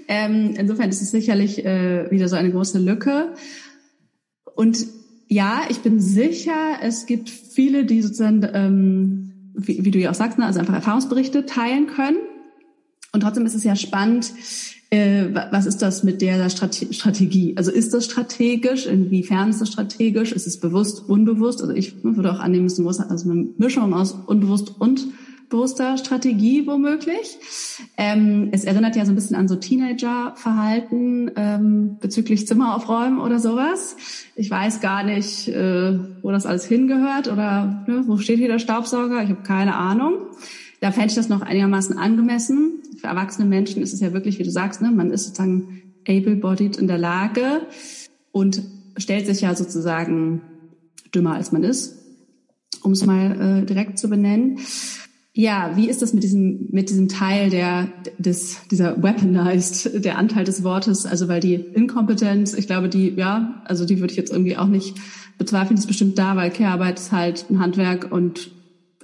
Ähm, 0.07 0.55
insofern 0.57 0.89
ist 0.89 1.01
es 1.01 1.11
sicherlich 1.11 1.65
äh, 1.65 2.09
wieder 2.11 2.27
so 2.27 2.35
eine 2.35 2.51
große 2.51 2.79
Lücke. 2.79 3.33
Und 4.55 4.85
ja, 5.29 5.61
ich 5.69 5.79
bin 5.79 5.99
sicher, 5.99 6.79
es 6.81 7.05
gibt 7.05 7.29
viele, 7.29 7.85
die 7.85 8.01
sozusagen, 8.01 8.45
ähm, 8.51 9.31
wie, 9.53 9.85
wie 9.85 9.91
du 9.91 9.99
ja 9.99 10.09
auch 10.09 10.15
sagst, 10.15 10.39
ne, 10.39 10.45
also 10.45 10.59
einfach 10.59 10.73
Erfahrungsberichte 10.73 11.45
teilen 11.45 11.85
können. 11.85 12.17
Und 13.13 13.21
trotzdem 13.21 13.45
ist 13.45 13.53
es 13.53 13.63
ja 13.63 13.75
spannend, 13.75 14.33
äh, 14.89 15.25
was 15.51 15.67
ist 15.67 15.83
das 15.83 16.03
mit 16.03 16.23
der 16.23 16.49
Strategie? 16.49 17.53
Also 17.57 17.71
ist 17.71 17.93
das 17.93 18.05
strategisch? 18.05 18.87
Inwiefern 18.87 19.51
ist 19.51 19.61
das 19.61 19.69
strategisch? 19.69 20.31
Ist 20.31 20.47
es 20.47 20.59
bewusst, 20.59 21.07
unbewusst? 21.07 21.61
Also 21.61 21.73
ich 21.75 22.03
würde 22.03 22.31
auch 22.33 22.39
annehmen, 22.39 22.65
es 22.65 22.79
ist 22.79 22.99
also 22.99 23.29
eine 23.29 23.49
Mischung 23.57 23.93
aus 23.93 24.13
unbewusst 24.25 24.73
und 24.79 25.07
bewusster 25.49 25.97
Strategie 25.97 26.67
womöglich. 26.67 27.37
Ähm, 27.97 28.49
es 28.51 28.63
erinnert 28.63 28.95
ja 28.95 29.05
so 29.05 29.11
ein 29.11 29.15
bisschen 29.15 29.35
an 29.35 29.47
so 29.47 29.55
Teenager-Verhalten 29.55 31.31
ähm, 31.35 31.97
bezüglich 31.99 32.47
Zimmer 32.47 32.75
aufräumen 32.75 33.19
oder 33.19 33.39
sowas. 33.39 33.97
Ich 34.35 34.49
weiß 34.49 34.79
gar 34.79 35.03
nicht, 35.03 35.47
äh, 35.47 35.99
wo 36.21 36.31
das 36.31 36.45
alles 36.45 36.65
hingehört 36.65 37.27
oder 37.27 37.83
ne, 37.87 38.03
wo 38.05 38.17
steht 38.17 38.37
hier 38.37 38.47
der 38.47 38.59
Staubsauger. 38.59 39.23
Ich 39.23 39.29
habe 39.29 39.43
keine 39.43 39.75
Ahnung. 39.75 40.13
Da 40.81 40.91
fände 40.91 41.09
ich 41.09 41.15
das 41.15 41.29
noch 41.29 41.41
einigermaßen 41.41 41.97
angemessen. 41.97 42.83
Für 42.99 43.07
erwachsene 43.07 43.47
Menschen 43.47 43.81
ist 43.81 43.93
es 43.93 43.99
ja 43.99 44.13
wirklich, 44.13 44.39
wie 44.39 44.43
du 44.43 44.51
sagst, 44.51 44.81
ne, 44.81 44.91
man 44.91 45.11
ist 45.11 45.25
sozusagen 45.25 45.81
able-bodied 46.07 46.77
in 46.77 46.87
der 46.87 46.97
Lage 46.97 47.61
und 48.31 48.61
stellt 48.97 49.25
sich 49.25 49.41
ja 49.41 49.55
sozusagen 49.55 50.41
dümmer 51.13 51.35
als 51.35 51.51
man 51.51 51.63
ist, 51.63 51.97
um 52.83 52.91
es 52.91 53.05
mal 53.05 53.61
äh, 53.61 53.65
direkt 53.65 53.97
zu 53.97 54.09
benennen. 54.09 54.59
Ja, 55.33 55.73
wie 55.75 55.89
ist 55.89 56.01
das 56.01 56.13
mit 56.13 56.23
diesem, 56.23 56.67
mit 56.71 56.89
diesem 56.89 57.07
Teil 57.07 57.49
der, 57.49 57.87
des, 58.17 58.67
dieser 58.71 59.01
weaponized, 59.01 60.03
der 60.03 60.17
Anteil 60.17 60.43
des 60.43 60.63
Wortes? 60.63 61.05
Also, 61.05 61.27
weil 61.27 61.39
die 61.39 61.53
Inkompetenz, 61.53 62.53
ich 62.53 62.67
glaube, 62.67 62.89
die, 62.89 63.09
ja, 63.15 63.61
also 63.65 63.85
die 63.85 63.99
würde 63.99 64.11
ich 64.11 64.17
jetzt 64.17 64.31
irgendwie 64.31 64.57
auch 64.57 64.67
nicht 64.67 64.95
bezweifeln, 65.37 65.75
die 65.75 65.81
ist 65.81 65.87
bestimmt 65.87 66.17
da, 66.17 66.35
weil 66.35 66.49
Care-Arbeit 66.49 66.99
ist 66.99 67.11
halt 67.11 67.45
ein 67.49 67.59
Handwerk 67.59 68.11
und 68.11 68.51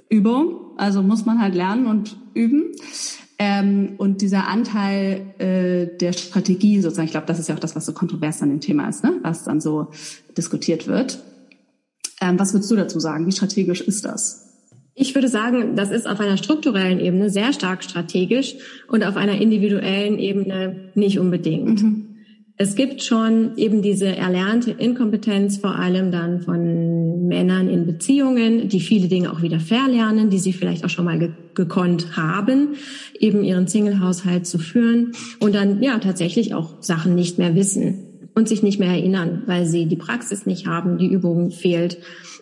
Übung. 0.08 0.60
Also 0.76 1.02
muss 1.02 1.24
man 1.24 1.40
halt 1.40 1.54
lernen 1.54 1.86
und 1.86 2.16
üben. 2.34 2.72
Ähm, 3.38 3.94
und 3.98 4.22
dieser 4.22 4.48
Anteil 4.48 5.34
äh, 5.38 5.96
der 5.98 6.12
Strategie 6.12 6.80
sozusagen, 6.80 7.06
ich 7.06 7.12
glaube, 7.12 7.26
das 7.26 7.38
ist 7.38 7.48
ja 7.48 7.54
auch 7.54 7.60
das, 7.60 7.76
was 7.76 7.84
so 7.84 7.92
kontrovers 7.92 8.42
an 8.42 8.48
dem 8.48 8.60
Thema 8.60 8.88
ist, 8.88 9.04
ne? 9.04 9.14
was 9.22 9.44
dann 9.44 9.60
so 9.60 9.88
diskutiert 10.36 10.86
wird. 10.86 11.22
Ähm, 12.20 12.38
was 12.38 12.54
würdest 12.54 12.70
du 12.70 12.76
dazu 12.76 12.98
sagen? 12.98 13.26
Wie 13.26 13.32
strategisch 13.32 13.82
ist 13.82 14.04
das? 14.04 14.45
Ich 14.98 15.14
würde 15.14 15.28
sagen, 15.28 15.76
das 15.76 15.90
ist 15.90 16.08
auf 16.08 16.20
einer 16.20 16.38
strukturellen 16.38 16.98
Ebene 16.98 17.28
sehr 17.28 17.52
stark 17.52 17.84
strategisch 17.84 18.54
und 18.88 19.04
auf 19.04 19.18
einer 19.18 19.38
individuellen 19.38 20.18
Ebene 20.18 20.90
nicht 20.94 21.18
unbedingt. 21.18 21.82
Mhm. 21.82 22.06
Es 22.56 22.74
gibt 22.74 23.02
schon 23.02 23.58
eben 23.58 23.82
diese 23.82 24.16
erlernte 24.16 24.70
Inkompetenz, 24.70 25.58
vor 25.58 25.76
allem 25.76 26.10
dann 26.10 26.40
von 26.40 27.28
Männern 27.28 27.68
in 27.68 27.84
Beziehungen, 27.84 28.70
die 28.70 28.80
viele 28.80 29.08
Dinge 29.08 29.30
auch 29.30 29.42
wieder 29.42 29.60
verlernen, 29.60 30.30
die 30.30 30.38
sie 30.38 30.54
vielleicht 30.54 30.82
auch 30.82 30.88
schon 30.88 31.04
mal 31.04 31.18
ge 31.18 31.30
gekonnt 31.52 32.18
haben, 32.18 32.74
eben 33.18 33.42
ihren 33.42 33.66
Single-Haushalt 33.66 34.46
zu 34.46 34.58
führen 34.58 35.12
und 35.40 35.54
dann 35.54 35.82
ja 35.82 35.98
tatsächlich 35.98 36.52
auch 36.52 36.82
Sachen 36.82 37.14
nicht 37.14 37.38
mehr 37.38 37.54
wissen 37.54 38.05
und 38.36 38.48
sich 38.48 38.62
nicht 38.62 38.78
mehr 38.78 38.90
erinnern, 38.90 39.42
weil 39.46 39.64
sie 39.64 39.86
die 39.86 39.96
Praxis 39.96 40.44
nicht 40.44 40.66
haben, 40.66 40.98
die 40.98 41.10
Übung 41.10 41.50
fehlt. 41.50 41.98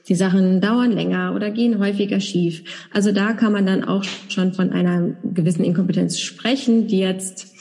Die 0.09 0.17
Sachen 0.17 0.61
dauern 0.61 0.91
länger 0.93 1.33
oder 1.35 1.51
gehen 1.51 1.79
häufiger 1.79 2.21
schief. 2.21 2.65
Also 2.93 3.13
da 3.13 3.33
kann 3.33 3.53
man 3.53 3.65
dann 3.65 3.85
auch 3.85 4.05
schon 4.29 4.53
von 4.53 4.71
einer 4.71 5.15
gewissen 5.23 5.65
Inkompetenz 5.65 6.19
sprechen, 6.19 6.89
die 6.89 6.99
jetzt 6.99 7.55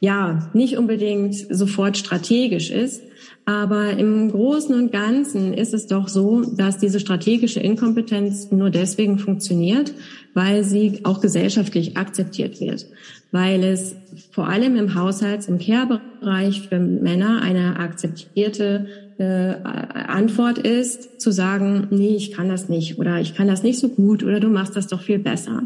ja 0.00 0.48
nicht 0.54 0.78
unbedingt 0.78 1.34
sofort 1.34 1.98
strategisch 1.98 2.70
ist, 2.70 3.02
aber 3.44 3.90
im 3.90 4.30
Großen 4.30 4.74
und 4.74 4.92
Ganzen 4.92 5.52
ist 5.52 5.74
es 5.74 5.88
doch 5.88 6.06
so, 6.06 6.42
dass 6.42 6.78
diese 6.78 7.00
strategische 7.00 7.58
Inkompetenz 7.58 8.52
nur 8.52 8.70
deswegen 8.70 9.18
funktioniert, 9.18 9.92
weil 10.34 10.62
sie 10.62 11.00
auch 11.02 11.20
gesellschaftlich 11.20 11.96
akzeptiert 11.96 12.60
wird. 12.60 12.86
Weil 13.32 13.64
es 13.64 13.96
vor 14.30 14.46
allem 14.46 14.76
im 14.76 14.94
Haushalts-, 14.94 15.48
im 15.48 15.58
Care-Bereich 15.58 16.68
für 16.68 16.78
Männer 16.78 17.42
eine 17.42 17.78
akzeptierte 17.80 18.86
äh, 19.18 19.54
Antwort 19.62 20.58
ist, 20.58 21.20
zu 21.20 21.30
sagen, 21.30 21.88
nee, 21.90 22.14
ich 22.14 22.32
kann 22.32 22.48
das 22.48 22.68
nicht 22.68 22.98
oder 22.98 23.20
ich 23.20 23.34
kann 23.34 23.48
das 23.48 23.62
nicht 23.62 23.78
so 23.78 23.88
gut 23.88 24.22
oder 24.22 24.38
du 24.38 24.48
machst 24.48 24.76
das 24.76 24.86
doch 24.86 25.02
viel 25.02 25.18
besser. 25.18 25.64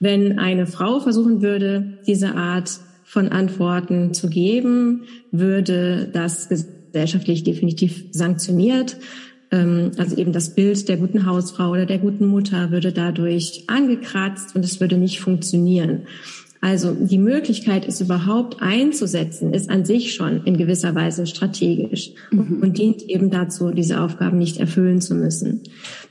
Wenn 0.00 0.38
eine 0.38 0.66
Frau 0.66 0.98
versuchen 1.00 1.42
würde, 1.42 1.98
diese 2.06 2.34
Art 2.34 2.70
von 3.04 3.28
Antworten 3.28 4.14
zu 4.14 4.28
geben, 4.28 5.02
würde 5.30 6.08
das 6.12 6.48
gesellschaftlich 6.48 7.44
definitiv 7.44 8.04
sanktioniert. 8.10 8.96
Ähm, 9.50 9.90
also 9.98 10.16
eben 10.16 10.32
das 10.32 10.54
Bild 10.54 10.88
der 10.88 10.96
guten 10.96 11.26
Hausfrau 11.26 11.70
oder 11.70 11.86
der 11.86 11.98
guten 11.98 12.26
Mutter 12.26 12.70
würde 12.70 12.92
dadurch 12.92 13.64
angekratzt 13.66 14.54
und 14.54 14.64
es 14.64 14.80
würde 14.80 14.96
nicht 14.96 15.20
funktionieren. 15.20 16.02
Also 16.62 16.92
die 16.92 17.18
Möglichkeit, 17.18 17.88
es 17.88 18.02
überhaupt 18.02 18.60
einzusetzen, 18.60 19.54
ist 19.54 19.70
an 19.70 19.86
sich 19.86 20.14
schon 20.14 20.44
in 20.44 20.58
gewisser 20.58 20.94
Weise 20.94 21.26
strategisch 21.26 22.12
mhm. 22.30 22.58
und 22.60 22.76
dient 22.76 23.02
eben 23.02 23.30
dazu, 23.30 23.70
diese 23.70 24.02
Aufgaben 24.02 24.36
nicht 24.36 24.58
erfüllen 24.58 25.00
zu 25.00 25.14
müssen. 25.14 25.62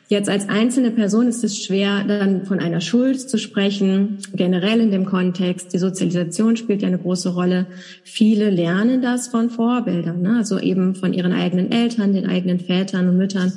Jetzt 0.07 0.27
als 0.27 0.49
einzelne 0.49 0.89
Person 0.89 1.27
ist 1.27 1.43
es 1.43 1.63
schwer, 1.63 2.03
dann 2.03 2.47
von 2.47 2.59
einer 2.59 2.81
Schuld 2.81 3.19
zu 3.19 3.37
sprechen. 3.37 4.17
Generell 4.33 4.81
in 4.81 4.89
dem 4.89 5.05
Kontext, 5.05 5.71
die 5.71 5.77
Sozialisation 5.77 6.57
spielt 6.57 6.81
ja 6.81 6.87
eine 6.87 6.97
große 6.97 7.29
Rolle. 7.29 7.67
Viele 8.03 8.49
lernen 8.49 9.03
das 9.03 9.27
von 9.27 9.51
Vorbildern, 9.51 10.23
ne? 10.23 10.37
also 10.37 10.57
eben 10.57 10.95
von 10.95 11.13
ihren 11.13 11.31
eigenen 11.31 11.71
Eltern, 11.71 12.13
den 12.13 12.25
eigenen 12.25 12.59
Vätern 12.59 13.07
und 13.07 13.17
Müttern, 13.17 13.53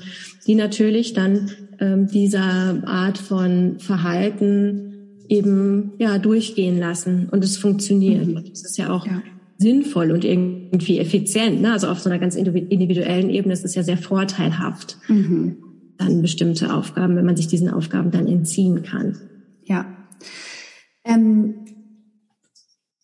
die 0.47 0.55
natürlich 0.55 1.15
dann 1.15 1.51
ähm, 1.81 2.07
dieser 2.09 2.83
Art 2.85 3.17
von 3.17 3.79
Verhalten 3.79 4.92
eben 5.33 5.93
ja 5.99 6.19
durchgehen 6.19 6.79
lassen 6.79 7.29
und 7.31 7.43
es 7.43 7.57
funktioniert. 7.57 8.27
Mhm. 8.27 8.45
Das 8.51 8.65
ist 8.65 8.79
ja 8.79 8.91
auch 8.91 9.07
ja. 9.07 9.23
sinnvoll 9.59 10.11
und 10.13 10.25
irgendwie 10.25 10.99
effizient. 10.99 11.61
Ne? 11.61 11.73
Also 11.73 11.89
auf 11.89 12.01
so 12.01 12.11
einer 12.11 12.19
ganz 12.19 12.37
individuellen 12.37 13.31
Ebene 13.31 13.55
ist 13.55 13.65
es 13.65 13.75
ja 13.75 13.83
sehr 13.83 13.99
vorteilhaft. 13.99 14.99
Mhm 15.09 15.57
dann 15.99 16.23
bestimmte 16.23 16.75
Aufgaben, 16.75 17.17
wenn 17.17 17.25
man 17.25 17.37
sich 17.37 17.47
diesen 17.47 17.71
Aufgaben 17.71 18.11
dann 18.11 18.27
entziehen 18.27 18.83
kann. 18.83 19.19
Ja. 19.65 19.87
Ähm, 21.05 21.55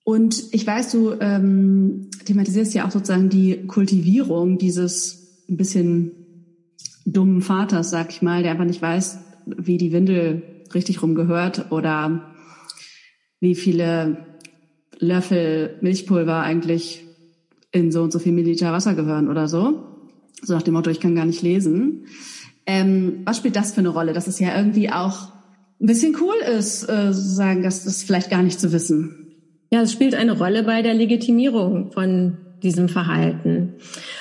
und 0.05 0.45
ich 0.53 0.67
weiß, 0.67 0.93
du 0.93 1.13
ähm, 1.21 2.09
thematisierst 2.25 2.75
ja 2.75 2.87
auch 2.87 2.91
sozusagen 2.91 3.29
die 3.29 3.67
Kultivierung 3.67 4.59
dieses 4.59 5.45
ein 5.49 5.57
bisschen 5.57 6.13
dummen 7.05 7.43
Vaters, 7.43 7.91
sag 7.91 8.11
ich 8.11 8.23
mal, 8.23 8.43
der 8.43 8.53
einfach 8.53 8.65
nicht 8.65 8.83
weiß, 8.83 9.19
wie 9.47 9.79
die 9.79 9.93
Windel 9.93 10.43
richtig 10.75 11.03
rumgehört 11.03 11.71
oder 11.71 12.35
wie 13.41 13.55
viele 13.55 14.27
Löffel 14.99 15.79
Milchpulver 15.81 16.41
eigentlich 16.41 17.05
in 17.71 17.93
so 17.93 18.03
und 18.03 18.13
so 18.13 18.19
viel 18.19 18.33
Milliliter 18.33 18.73
Wasser 18.73 18.95
gehören 18.95 19.29
oder 19.29 19.49
so. 19.49 19.85
So 20.43 20.55
nach 20.55 20.63
dem 20.63 20.75
Motto, 20.75 20.91
ich 20.91 21.01
kann 21.01 21.15
gar 21.15 21.27
nicht 21.27 21.43
lesen. 21.43 22.07
Ähm, 22.67 23.23
was 23.25 23.39
spielt 23.39 23.57
das 23.57 23.73
für 23.73 23.81
eine 23.81 23.89
Rolle? 23.89 24.13
Dass 24.13 24.27
es 24.27 24.39
ja 24.39 24.57
irgendwie 24.57 24.91
auch 24.91 25.33
ein 25.81 25.87
bisschen 25.87 26.17
cool 26.21 26.37
ist, 26.59 26.89
äh, 26.89 27.13
sozusagen, 27.13 27.63
dass 27.63 27.85
das 27.85 28.03
vielleicht 28.03 28.31
gar 28.31 28.43
nicht 28.43 28.61
zu 28.61 28.73
wissen. 28.73 29.37
Ja, 29.71 29.83
es 29.83 29.93
spielt 29.93 30.15
eine 30.15 30.37
Rolle 30.37 30.65
bei 30.65 30.83
der 30.83 30.95
Legitimierung 30.95 31.93
von 31.93 32.39
diesem 32.63 32.89
Verhalten. 32.89 33.75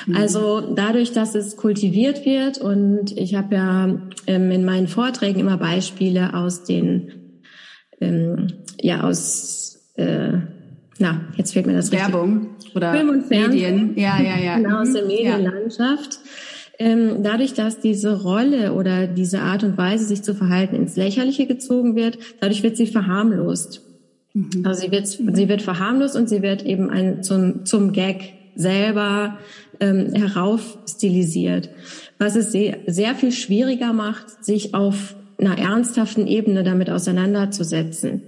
Mhm. 0.06 0.16
Also 0.16 0.74
dadurch, 0.76 1.12
dass 1.12 1.36
es 1.36 1.58
kultiviert 1.58 2.26
wird 2.26 2.60
und 2.60 3.18
ich 3.18 3.36
habe 3.36 3.56
ja 3.56 4.00
ähm, 4.28 4.52
in 4.52 4.66
meinen 4.66 4.88
Vorträgen 4.88 5.40
immer 5.40 5.58
Beispiele 5.58 6.34
aus 6.34 6.64
den, 6.64 7.42
ähm, 8.00 8.48
ja 8.80 9.02
aus, 9.02 9.92
äh, 9.96 10.34
na, 11.00 11.22
jetzt 11.36 11.54
fehlt 11.54 11.68
mir 11.68 11.74
das 11.74 11.92
Werbung 11.92 12.56
oder 12.76 12.94
Film 12.94 13.10
und 13.10 13.26
Fernsehen. 13.26 13.88
Medien. 13.88 13.98
Ja, 13.98 14.22
ja, 14.22 14.38
ja. 14.38 14.58
Genau, 14.58 14.82
aus 14.82 14.94
der 14.94 15.04
mhm. 15.04 15.08
Medienlandschaft. 15.08 16.14
Ja 16.14 16.32
ähm, 16.80 17.24
dadurch, 17.24 17.54
dass 17.54 17.80
diese 17.80 18.22
Rolle 18.22 18.74
oder 18.74 19.08
diese 19.08 19.42
Art 19.42 19.64
und 19.64 19.78
Weise, 19.78 20.06
sich 20.06 20.22
zu 20.22 20.36
verhalten, 20.36 20.76
ins 20.76 20.96
Lächerliche 20.96 21.48
gezogen 21.48 21.96
wird, 21.96 22.20
dadurch 22.40 22.64
wird 22.64 22.78
sie 22.78 22.88
verharmlost. 22.88 23.82
Mhm. 24.38 24.66
Also 24.66 24.82
sie 24.82 24.92
wird, 24.92 25.08
sie 25.08 25.50
wird 25.50 25.62
verharmlost 25.62 26.16
und 26.16 26.30
sie 26.30 26.42
wird 26.42 26.64
eben 26.64 26.90
ein, 26.90 27.24
zum, 27.24 27.66
zum 27.66 27.92
Gag 27.92 28.34
selber 28.56 29.38
ähm, 29.80 30.14
heraufstilisiert, 30.14 31.70
was 32.18 32.36
es 32.36 32.52
sehr, 32.52 32.78
sehr 32.88 33.16
viel 33.16 33.32
schwieriger 33.32 33.94
macht, 33.94 34.44
sich 34.44 34.74
auf 34.74 35.16
einer 35.40 35.58
ernsthaften 35.58 36.28
Ebene 36.28 36.64
damit 36.64 36.90
auseinanderzusetzen. 36.90 38.24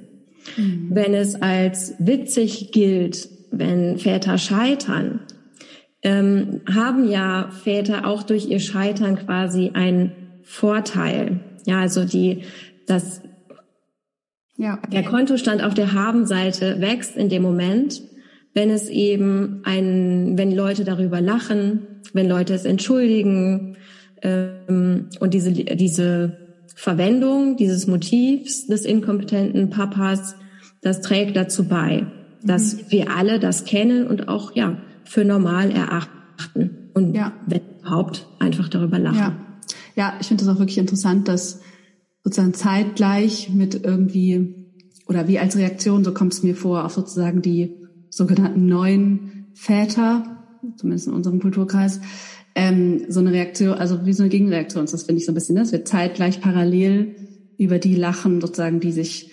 Mhm. 0.58 0.90
Wenn 0.92 1.14
es 1.14 1.36
als 1.42 1.96
witzig 2.00 2.72
gilt, 2.72 3.30
wenn 3.52 3.98
Väter 3.98 4.38
scheitern, 4.38 5.22
ähm, 6.02 6.62
haben 6.72 7.10
ja 7.10 7.50
Väter 7.64 8.08
auch 8.08 8.24
durch 8.24 8.48
ihr 8.48 8.60
Scheitern 8.60 9.18
quasi 9.18 9.72
einen 9.74 10.12
Vorteil. 10.44 11.40
Ja, 11.66 11.82
also 11.82 12.06
die, 12.06 12.44
das, 12.86 13.22
ja. 14.60 14.78
der 14.92 15.04
Kontostand 15.04 15.64
auf 15.64 15.74
der 15.74 15.94
Habenseite 15.94 16.80
wächst 16.80 17.16
in 17.16 17.30
dem 17.30 17.42
Moment, 17.42 18.04
wenn 18.54 18.70
es 18.70 18.90
eben 18.90 19.62
ein, 19.64 20.38
wenn 20.38 20.52
Leute 20.52 20.84
darüber 20.84 21.22
lachen, 21.22 21.88
wenn 22.14 22.28
Leute 22.28 22.54
es 22.54 22.66
entschuldigen 22.66 23.78
ähm, 24.22 25.10
und 25.20 25.34
diese 25.34 25.52
diese 25.52 26.38
Verwendung 26.76 27.58
dieses 27.58 27.88
Motivs 27.88 28.68
des 28.68 28.86
inkompetenten 28.86 29.70
Papas, 29.70 30.36
das 30.82 31.02
trägt 31.02 31.36
dazu 31.36 31.68
bei, 31.68 32.06
dass 32.44 32.76
mhm. 32.76 32.80
wir 32.90 33.16
alle 33.16 33.40
das 33.40 33.64
kennen 33.64 34.08
und 34.08 34.28
auch 34.28 34.56
ja 34.56 34.78
für 35.06 35.24
normal 35.24 35.72
erachten 35.72 36.90
und 36.94 37.16
ja. 37.16 37.32
wenn 37.48 37.62
überhaupt 37.80 38.28
einfach 38.40 38.68
darüber 38.68 39.00
lachen. 39.00 39.18
Ja, 39.18 39.36
ja 39.96 40.14
ich 40.20 40.28
finde 40.28 40.44
das 40.44 40.54
auch 40.54 40.60
wirklich 40.60 40.78
interessant, 40.78 41.28
dass 41.28 41.62
sozusagen 42.24 42.54
zeitgleich 42.54 43.50
mit 43.54 43.84
irgendwie 43.84 44.56
oder 45.08 45.28
wie 45.28 45.40
als 45.40 45.58
Reaktion, 45.58 46.04
so 46.04 46.14
kommt 46.14 46.34
es 46.34 46.44
mir 46.44 46.56
vor, 46.56 46.86
auf 46.86 46.94
sozusagen 46.94 47.42
die 47.42 47.76
sogenannten 48.10 48.68
neuen 48.68 49.48
Väter, 49.56 50.46
zumindest 50.78 51.08
in 51.08 51.14
unserem 51.14 51.40
Kulturkreis, 51.40 52.00
ähm, 52.56 53.06
so 53.10 53.20
eine 53.20 53.32
Reaktion, 53.32 53.74
also 53.74 54.06
wie 54.06 54.14
so 54.14 54.24
eine 54.24 54.30
Gegenreaktion. 54.30 54.86
Das 54.86 55.04
finde 55.04 55.20
ich 55.20 55.26
so 55.26 55.32
ein 55.32 55.36
bisschen, 55.36 55.56
das 55.56 55.72
wird 55.72 55.88
zeitgleich 55.88 56.42
parallel 56.42 57.16
über 57.58 57.80
die 57.80 57.96
lachen, 57.96 58.40
sozusagen, 58.40 58.80
die 58.80 58.92
sich 58.92 59.32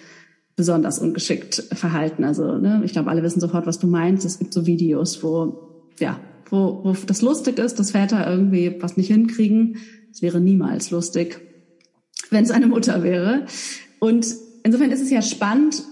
besonders 0.56 0.98
ungeschickt 0.98 1.56
verhalten. 1.72 2.24
Also 2.24 2.56
ne, 2.56 2.80
ich 2.84 2.92
glaube, 2.92 3.10
alle 3.10 3.22
wissen 3.22 3.40
sofort, 3.40 3.66
was 3.66 3.78
du 3.78 3.86
meinst. 3.86 4.24
Es 4.24 4.38
gibt 4.38 4.54
so 4.54 4.66
Videos, 4.66 5.22
wo 5.22 5.90
ja, 6.00 6.18
wo, 6.50 6.80
wo 6.84 6.96
das 7.06 7.22
lustig 7.22 7.58
ist, 7.58 7.78
dass 7.78 7.90
Väter 7.90 8.28
irgendwie 8.28 8.76
was 8.80 8.96
nicht 8.96 9.08
hinkriegen. 9.08 9.76
Es 10.10 10.22
wäre 10.22 10.40
niemals 10.40 10.90
lustig, 10.90 11.40
wenn 12.30 12.44
es 12.44 12.50
eine 12.50 12.66
Mutter 12.66 13.02
wäre. 13.02 13.46
Und 13.98 14.26
insofern 14.62 14.90
ist 14.90 15.02
es 15.02 15.10
ja 15.10 15.22
spannend. 15.22 15.82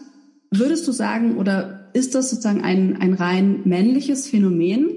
Würdest 0.50 0.86
du 0.86 0.92
sagen, 0.92 1.36
oder 1.36 1.90
ist 1.94 2.14
das 2.14 2.30
sozusagen 2.30 2.62
ein, 2.62 2.96
ein 3.00 3.14
rein 3.14 3.62
männliches 3.64 4.28
Phänomen? 4.28 4.88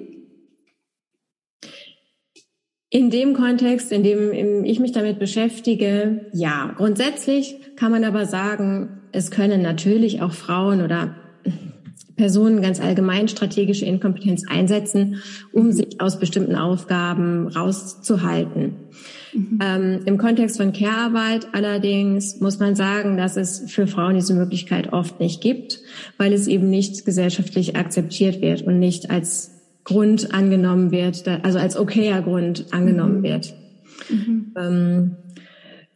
In 2.89 3.09
dem 3.09 3.33
Kontext, 3.33 3.91
in 3.91 4.03
dem 4.03 4.63
ich 4.63 4.79
mich 4.79 4.93
damit 4.93 5.19
beschäftige, 5.19 6.29
ja. 6.33 6.73
Grundsätzlich 6.77 7.57
kann 7.75 7.91
man 7.91 8.03
aber 8.05 8.25
sagen, 8.25 9.01
es 9.11 9.29
können 9.29 9.61
natürlich 9.61 10.21
auch 10.21 10.31
Frauen 10.31 10.81
oder 10.81 11.15
Personen 12.15 12.61
ganz 12.61 12.81
allgemein 12.81 13.27
strategische 13.27 13.85
Inkompetenz 13.85 14.43
einsetzen, 14.49 15.21
um 15.51 15.71
sich 15.71 16.01
aus 16.01 16.19
bestimmten 16.19 16.55
Aufgaben 16.55 17.47
rauszuhalten. 17.47 18.75
Mhm. 19.33 19.59
Ähm, 19.61 19.99
Im 20.05 20.17
Kontext 20.17 20.57
von 20.57 20.73
Care-Arbeit 20.73 21.47
allerdings 21.53 22.39
muss 22.39 22.59
man 22.59 22.75
sagen, 22.75 23.17
dass 23.17 23.37
es 23.37 23.63
für 23.71 23.87
Frauen 23.87 24.15
diese 24.15 24.33
Möglichkeit 24.33 24.93
oft 24.93 25.19
nicht 25.19 25.41
gibt, 25.41 25.79
weil 26.17 26.33
es 26.33 26.47
eben 26.47 26.69
nicht 26.69 27.05
gesellschaftlich 27.05 27.75
akzeptiert 27.75 28.41
wird 28.41 28.61
und 28.61 28.79
nicht 28.79 29.09
als 29.09 29.51
Grund 29.83 30.33
angenommen 30.33 30.91
wird, 30.91 31.27
also 31.43 31.59
als 31.59 31.77
okayer 31.77 32.21
Grund 32.21 32.65
angenommen 32.71 33.19
mhm. 33.19 33.23
wird. 33.23 33.53
Mhm. 34.09 34.53
Ähm, 34.57 35.15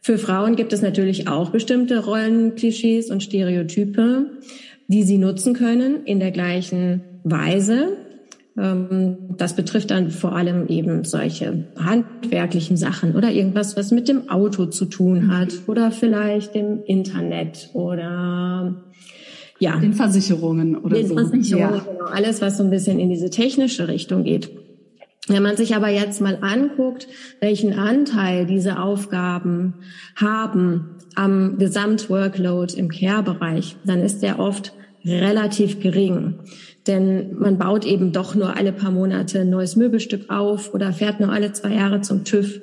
für 0.00 0.18
Frauen 0.18 0.56
gibt 0.56 0.72
es 0.72 0.82
natürlich 0.82 1.28
auch 1.28 1.50
bestimmte 1.50 2.04
Rollenklischees 2.04 3.10
und 3.10 3.22
Stereotype, 3.22 4.30
die 4.88 5.04
sie 5.04 5.18
nutzen 5.18 5.54
können 5.54 6.04
in 6.04 6.18
der 6.18 6.32
gleichen 6.32 7.02
Weise. 7.22 7.96
Ähm, 8.58 9.16
das 9.38 9.56
betrifft 9.56 9.90
dann 9.90 10.10
vor 10.10 10.34
allem 10.34 10.66
eben 10.68 11.04
solche 11.04 11.68
handwerklichen 11.76 12.76
Sachen 12.76 13.16
oder 13.16 13.30
irgendwas, 13.30 13.76
was 13.76 13.90
mit 13.90 14.08
dem 14.08 14.28
Auto 14.28 14.66
zu 14.66 14.84
tun 14.84 15.34
hat 15.36 15.52
oder 15.66 15.90
vielleicht 15.90 16.54
dem 16.54 16.82
Internet 16.84 17.70
oder 17.72 18.84
ja. 19.58 19.76
Den 19.76 19.92
Versicherungen 19.92 20.76
oder 20.76 20.96
den 20.96 21.06
so. 21.06 21.14
Versicherungen, 21.14 21.76
ja. 21.76 21.92
genau. 21.92 22.04
Alles, 22.06 22.40
was 22.42 22.58
so 22.58 22.64
ein 22.64 22.70
bisschen 22.70 22.98
in 22.98 23.10
diese 23.10 23.30
technische 23.30 23.86
Richtung 23.86 24.24
geht. 24.24 24.50
Wenn 25.28 25.44
man 25.44 25.56
sich 25.56 25.76
aber 25.76 25.88
jetzt 25.88 26.20
mal 26.20 26.38
anguckt, 26.40 27.06
welchen 27.40 27.74
Anteil 27.74 28.44
diese 28.44 28.80
Aufgaben 28.80 29.74
haben 30.16 30.96
am 31.14 31.58
Gesamtworkload 31.58 32.74
im 32.76 32.88
Care-Bereich, 32.88 33.76
dann 33.84 34.00
ist 34.00 34.22
der 34.22 34.40
oft 34.40 34.72
relativ 35.04 35.80
gering. 35.80 36.40
Denn 36.86 37.38
man 37.38 37.58
baut 37.58 37.84
eben 37.84 38.12
doch 38.12 38.34
nur 38.34 38.56
alle 38.56 38.72
paar 38.72 38.90
Monate 38.90 39.40
ein 39.40 39.50
neues 39.50 39.76
Möbelstück 39.76 40.30
auf 40.30 40.74
oder 40.74 40.92
fährt 40.92 41.20
nur 41.20 41.30
alle 41.30 41.52
zwei 41.52 41.74
Jahre 41.74 42.00
zum 42.00 42.24
TÜV. 42.24 42.60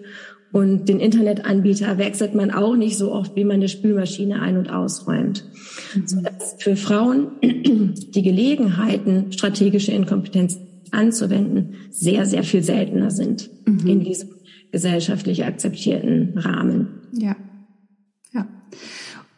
Und 0.51 0.89
den 0.89 0.99
Internetanbieter 0.99 1.97
wechselt 1.99 2.33
man 2.33 2.51
auch 2.51 2.75
nicht 2.75 2.97
so 2.97 3.13
oft, 3.13 3.35
wie 3.35 3.43
man 3.43 3.57
eine 3.57 3.69
Spülmaschine 3.69 4.41
ein- 4.41 4.57
und 4.57 4.69
ausräumt. 4.69 5.45
Mhm. 5.93 6.07
Sodass 6.07 6.55
für 6.57 6.75
Frauen 6.75 7.27
die 7.41 8.21
Gelegenheiten, 8.23 9.31
strategische 9.31 9.91
Inkompetenz 9.91 10.57
anzuwenden, 10.91 11.75
sehr, 11.91 12.25
sehr 12.25 12.43
viel 12.43 12.63
seltener 12.63 13.11
sind 13.11 13.49
mhm. 13.65 13.87
in 13.87 13.99
diesem 14.03 14.29
gesellschaftlich 14.71 15.45
akzeptierten 15.45 16.37
Rahmen. 16.37 16.87
Ja. 17.13 17.35
Ja. 18.33 18.47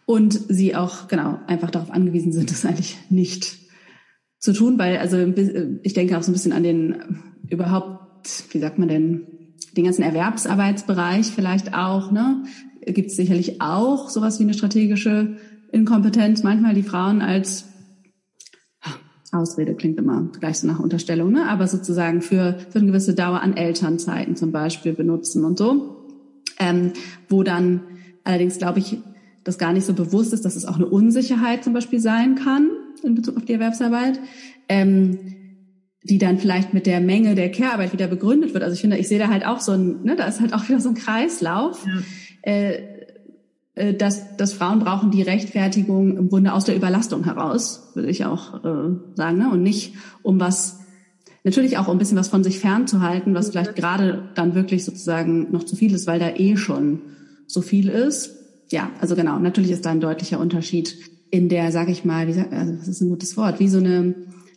Und 0.05 0.33
sie 0.33 0.75
auch, 0.75 1.07
genau, 1.07 1.39
einfach 1.47 1.71
darauf 1.71 1.91
angewiesen 1.91 2.31
sind, 2.31 2.51
das 2.51 2.65
eigentlich 2.65 2.97
nicht 3.09 3.60
zu 4.41 4.53
tun, 4.53 4.77
weil, 4.77 4.97
also 4.97 5.17
ich 5.83 5.93
denke 5.93 6.17
auch 6.17 6.23
so 6.23 6.31
ein 6.31 6.33
bisschen 6.33 6.51
an 6.51 6.63
den 6.63 7.19
überhaupt, 7.47 8.43
wie 8.51 8.59
sagt 8.59 8.79
man 8.79 8.89
denn, 8.89 9.27
den 9.77 9.85
ganzen 9.85 10.01
Erwerbsarbeitsbereich 10.01 11.27
vielleicht 11.27 11.73
auch, 11.73 12.11
ne? 12.11 12.43
Gibt 12.83 13.11
es 13.11 13.15
sicherlich 13.15 13.61
auch 13.61 14.09
sowas 14.09 14.39
wie 14.39 14.43
eine 14.43 14.55
strategische 14.55 15.37
Inkompetenz, 15.71 16.41
manchmal 16.43 16.73
die 16.73 16.83
Frauen 16.83 17.21
als 17.21 17.65
Ausrede 19.31 19.75
klingt 19.75 19.97
immer 19.97 20.29
gleich 20.39 20.59
so 20.59 20.67
nach 20.67 20.79
Unterstellung, 20.79 21.31
ne? 21.31 21.47
aber 21.47 21.65
sozusagen 21.65 22.21
für, 22.21 22.57
für 22.69 22.79
eine 22.79 22.87
gewisse 22.87 23.15
Dauer 23.15 23.41
an 23.41 23.55
Elternzeiten 23.55 24.35
zum 24.35 24.51
Beispiel 24.51 24.91
benutzen 24.91 25.45
und 25.45 25.57
so. 25.57 26.05
Ähm, 26.59 26.91
wo 27.29 27.41
dann 27.41 27.79
allerdings, 28.25 28.57
glaube 28.57 28.79
ich, 28.79 28.97
das 29.45 29.57
gar 29.57 29.71
nicht 29.71 29.85
so 29.85 29.93
bewusst 29.93 30.33
ist, 30.33 30.43
dass 30.43 30.57
es 30.57 30.65
auch 30.65 30.75
eine 30.75 30.85
Unsicherheit 30.85 31.63
zum 31.63 31.71
Beispiel 31.71 32.01
sein 32.01 32.35
kann 32.35 32.71
in 33.03 33.15
Bezug 33.15 33.37
auf 33.37 33.45
die 33.45 33.53
Erwerbsarbeit, 33.53 34.19
ähm, 34.69 35.19
die 36.03 36.17
dann 36.17 36.39
vielleicht 36.39 36.73
mit 36.73 36.85
der 36.87 36.99
Menge 36.99 37.35
der 37.35 37.51
Care-Arbeit 37.51 37.93
wieder 37.93 38.07
begründet 38.07 38.53
wird. 38.53 38.63
Also 38.63 38.73
ich 38.73 38.81
finde, 38.81 38.97
ich 38.97 39.07
sehe 39.07 39.19
da 39.19 39.27
halt 39.27 39.45
auch 39.45 39.59
so 39.59 39.73
ein, 39.73 40.03
ne, 40.03 40.15
da 40.15 40.25
ist 40.25 40.41
halt 40.41 40.53
auch 40.53 40.63
wieder 40.67 40.79
so 40.79 40.89
ein 40.89 40.95
Kreislauf. 40.95 41.85
Ja. 41.85 42.51
Äh, 42.51 42.91
äh, 43.73 43.93
dass, 43.93 44.35
dass 44.35 44.53
Frauen 44.53 44.79
brauchen 44.79 45.11
die 45.11 45.21
Rechtfertigung 45.21 46.17
im 46.17 46.29
Grunde 46.29 46.53
aus 46.53 46.65
der 46.65 46.75
Überlastung 46.75 47.23
heraus, 47.23 47.91
würde 47.93 48.09
ich 48.09 48.25
auch 48.25 48.65
äh, 48.65 48.95
sagen, 49.15 49.37
ne? 49.37 49.49
und 49.49 49.63
nicht 49.63 49.93
um 50.23 50.39
was, 50.41 50.81
natürlich 51.43 51.77
auch 51.77 51.87
um 51.87 51.95
ein 51.95 51.97
bisschen 51.97 52.17
was 52.17 52.27
von 52.27 52.43
sich 52.43 52.59
fernzuhalten, 52.59 53.33
was 53.33 53.49
vielleicht 53.49 53.75
gerade 53.75 54.29
dann 54.35 54.55
wirklich 54.55 54.83
sozusagen 54.83 55.51
noch 55.51 55.63
zu 55.63 55.77
viel 55.77 55.93
ist, 55.93 56.05
weil 56.05 56.19
da 56.19 56.31
eh 56.35 56.57
schon 56.57 57.01
so 57.47 57.61
viel 57.61 57.87
ist. 57.87 58.35
Ja, 58.69 58.91
also 58.99 59.15
genau, 59.15 59.39
natürlich 59.39 59.71
ist 59.71 59.85
da 59.85 59.91
ein 59.91 60.01
deutlicher 60.01 60.39
Unterschied 60.39 60.97
in 61.31 61.47
der, 61.47 61.71
sag 61.71 61.89
ich 61.89 62.05
mal, 62.05 62.27
wie 62.27 62.39
also 62.39 62.73
das 62.73 62.87
ist 62.87 63.01
ein 63.01 63.09
gutes 63.09 63.37
Wort, 63.37 63.59
wie 63.59 63.69
so 63.69 63.79
eine, 63.79 64.13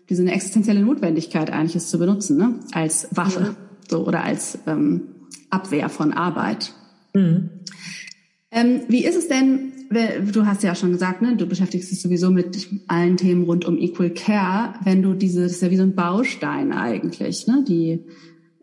wie 0.07 0.14
so 0.14 0.23
eine 0.23 0.33
existenzielle 0.33 0.81
Notwendigkeit 0.81 1.50
eigentlich 1.50 1.76
ist 1.76 1.88
zu 1.88 1.99
benutzen, 1.99 2.37
ne? 2.37 2.61
als 2.73 3.09
Waffe 3.12 3.40
ja. 3.40 3.57
so 3.88 4.07
oder 4.07 4.25
als 4.25 4.59
ähm, 4.66 5.02
Abwehr 5.50 5.88
von 5.88 6.12
Arbeit. 6.12 6.75
Mhm. 7.15 7.50
Ähm, 8.50 8.80
wie 8.89 9.04
ist 9.04 9.17
es 9.17 9.28
denn, 9.28 9.73
du 9.91 10.47
hast 10.47 10.65
ja 10.65 10.75
schon 10.75 10.91
gesagt, 10.91 11.23
ne, 11.23 11.37
du 11.37 11.47
beschäftigst 11.47 11.91
dich 11.91 12.02
sowieso 12.02 12.30
mit 12.30 12.69
allen 12.89 13.17
Themen 13.17 13.45
rund 13.45 13.65
um 13.65 13.78
Equal 13.78 14.10
Care, 14.10 14.75
wenn 14.82 15.02
du 15.02 15.15
diese, 15.15 15.43
das 15.43 15.52
ist 15.52 15.63
ja 15.63 15.71
wie 15.71 15.76
so 15.76 15.84
ein 15.84 15.95
Baustein 15.95 16.73
eigentlich, 16.73 17.47
ne, 17.47 17.65
die 17.67 18.00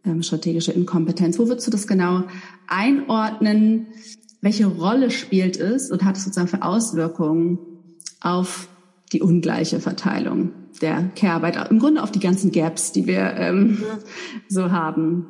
ähm, 0.06 0.22
strategische 0.22 0.74
Inkompetenz. 0.74 1.40
Wo 1.40 1.48
würdest 1.48 1.68
du 1.68 1.72
das 1.72 1.88
genau 1.88 2.24
einordnen? 2.68 3.88
Welche 4.42 4.66
Rolle 4.66 5.12
spielt 5.12 5.58
es 5.58 5.92
und 5.92 6.04
hat 6.04 6.18
es 6.18 6.26
sozusagen 6.26 6.48
für 6.48 6.64
Auswirkungen 6.64 7.60
auf 8.22 8.68
die 9.12 9.22
ungleiche 9.22 9.80
Verteilung 9.80 10.52
der 10.82 11.12
Care-Arbeit, 11.16 11.70
im 11.70 11.80
Grunde 11.80 12.02
auf 12.02 12.12
die 12.12 12.20
ganzen 12.20 12.52
Gaps, 12.52 12.92
die 12.92 13.08
wir 13.08 13.36
ähm, 13.38 13.84
so 14.48 14.72
haben? 14.72 15.26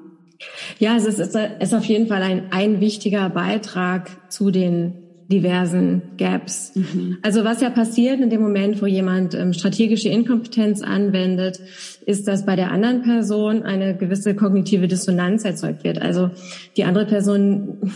Ja, 0.79 0.95
es 0.95 1.05
ist, 1.05 1.19
es 1.19 1.35
ist 1.35 1.73
auf 1.73 1.85
jeden 1.85 2.07
Fall 2.07 2.21
ein, 2.21 2.51
ein 2.51 2.79
wichtiger 2.79 3.29
Beitrag 3.29 4.31
zu 4.31 4.51
den 4.51 4.93
diversen 5.31 6.01
Gaps. 6.17 6.73
Mhm. 6.75 7.17
Also 7.21 7.45
was 7.45 7.61
ja 7.61 7.69
passiert 7.69 8.19
in 8.19 8.29
dem 8.29 8.41
Moment, 8.41 8.81
wo 8.81 8.85
jemand 8.85 9.33
ähm, 9.33 9.53
strategische 9.53 10.09
Inkompetenz 10.09 10.81
anwendet, 10.81 11.59
ist, 12.05 12.27
dass 12.27 12.45
bei 12.45 12.55
der 12.55 12.71
anderen 12.71 13.01
Person 13.01 13.63
eine 13.63 13.95
gewisse 13.95 14.35
kognitive 14.35 14.87
Dissonanz 14.87 15.45
erzeugt 15.45 15.83
wird. 15.83 16.01
Also 16.01 16.31
die 16.75 16.83
andere 16.83 17.05
Person 17.05 17.93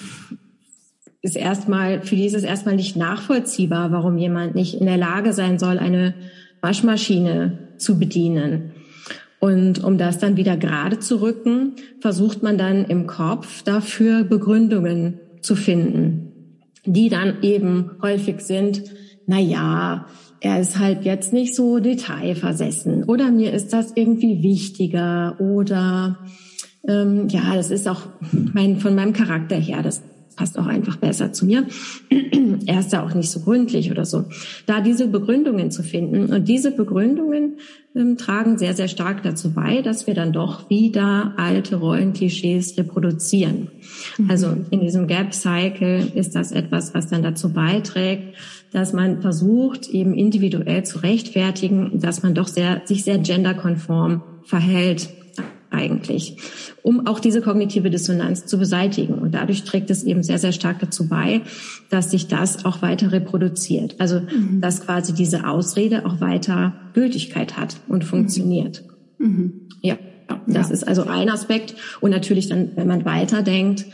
ist 1.25 1.35
erstmal, 1.35 2.01
für 2.01 2.15
die 2.15 2.27
ist 2.27 2.35
es 2.35 2.43
erstmal 2.43 2.75
nicht 2.75 2.95
nachvollziehbar, 2.95 3.91
warum 3.91 4.19
jemand 4.19 4.53
nicht 4.53 4.75
in 4.75 4.85
der 4.85 4.97
Lage 4.97 5.33
sein 5.33 5.57
soll, 5.57 5.79
eine 5.79 6.13
Waschmaschine 6.61 7.57
zu 7.77 7.97
bedienen. 7.97 8.73
Und 9.39 9.83
um 9.83 9.97
das 9.97 10.19
dann 10.19 10.37
wieder 10.37 10.55
gerade 10.55 10.99
zu 10.99 11.21
rücken, 11.21 11.73
versucht 11.99 12.43
man 12.43 12.59
dann 12.59 12.85
im 12.85 13.07
Kopf 13.07 13.63
dafür 13.63 14.23
Begründungen 14.23 15.19
zu 15.41 15.55
finden, 15.55 16.31
die 16.85 17.09
dann 17.09 17.41
eben 17.41 17.91
häufig 18.03 18.41
sind, 18.41 18.83
na 19.25 19.39
ja, 19.39 20.05
er 20.41 20.59
ist 20.59 20.77
halt 20.77 21.05
jetzt 21.05 21.33
nicht 21.33 21.55
so 21.55 21.79
detailversessen 21.79 23.03
oder 23.05 23.31
mir 23.31 23.51
ist 23.51 23.73
das 23.73 23.93
irgendwie 23.95 24.43
wichtiger 24.43 25.37
oder 25.39 26.19
ähm, 26.87 27.29
ja, 27.29 27.55
das 27.55 27.71
ist 27.71 27.87
auch 27.87 28.01
mein, 28.53 28.77
von 28.77 28.93
meinem 28.93 29.13
Charakter 29.13 29.55
her, 29.55 29.81
das 29.81 30.03
passt 30.35 30.57
auch 30.59 30.67
einfach 30.67 30.97
besser 30.97 31.33
zu 31.33 31.45
mir. 31.45 31.65
er 32.65 32.79
ist 32.79 32.93
da 32.93 33.03
auch 33.03 33.13
nicht 33.13 33.31
so 33.31 33.39
gründlich 33.41 33.91
oder 33.91 34.05
so. 34.05 34.25
Da 34.65 34.81
diese 34.81 35.07
Begründungen 35.07 35.71
zu 35.71 35.83
finden 35.83 36.33
und 36.33 36.47
diese 36.47 36.71
Begründungen 36.71 37.57
ähm, 37.95 38.17
tragen 38.17 38.57
sehr, 38.57 38.73
sehr 38.73 38.87
stark 38.87 39.23
dazu 39.23 39.53
bei, 39.53 39.81
dass 39.81 40.07
wir 40.07 40.13
dann 40.13 40.33
doch 40.33 40.69
wieder 40.69 41.33
alte 41.37 41.77
Rollenklischees 41.77 42.77
reproduzieren. 42.77 43.69
Mhm. 44.17 44.29
Also 44.29 44.57
in 44.69 44.81
diesem 44.81 45.07
Gap 45.07 45.33
Cycle 45.33 46.11
ist 46.13 46.35
das 46.35 46.51
etwas, 46.51 46.93
was 46.93 47.07
dann 47.07 47.23
dazu 47.23 47.53
beiträgt, 47.53 48.35
dass 48.71 48.91
man 48.91 49.21
versucht, 49.21 49.87
eben 49.89 50.13
individuell 50.13 50.83
zu 50.83 50.99
rechtfertigen, 50.99 51.99
dass 51.99 52.23
man 52.23 52.33
doch 52.33 52.47
sehr, 52.47 52.81
sich 52.85 53.03
sehr 53.03 53.17
genderkonform 53.17 54.21
verhält 54.43 55.09
eigentlich, 55.75 56.37
um 56.81 57.05
auch 57.05 57.19
diese 57.19 57.41
kognitive 57.41 57.89
Dissonanz 57.89 58.45
zu 58.45 58.57
beseitigen. 58.57 59.15
Und 59.15 59.35
dadurch 59.35 59.63
trägt 59.63 59.89
es 59.89 60.03
eben 60.03 60.23
sehr, 60.23 60.39
sehr 60.39 60.51
stark 60.51 60.79
dazu 60.79 61.07
bei, 61.07 61.41
dass 61.89 62.11
sich 62.11 62.27
das 62.27 62.65
auch 62.65 62.81
weiter 62.81 63.11
reproduziert. 63.11 63.95
Also, 63.99 64.21
mhm. 64.21 64.61
dass 64.61 64.81
quasi 64.81 65.13
diese 65.13 65.47
Ausrede 65.47 66.05
auch 66.05 66.21
weiter 66.21 66.73
Gültigkeit 66.93 67.57
hat 67.57 67.77
und 67.87 68.03
mhm. 68.03 68.07
funktioniert. 68.07 68.83
Mhm. 69.19 69.67
Ja. 69.81 69.97
Das 70.47 70.69
ja. 70.69 70.73
ist 70.73 70.87
also 70.87 71.03
ein 71.03 71.29
Aspekt. 71.29 71.75
Und 72.01 72.11
natürlich 72.11 72.49
dann, 72.49 72.71
wenn 72.75 72.87
man 72.87 73.05
weiterdenkt, 73.05 73.85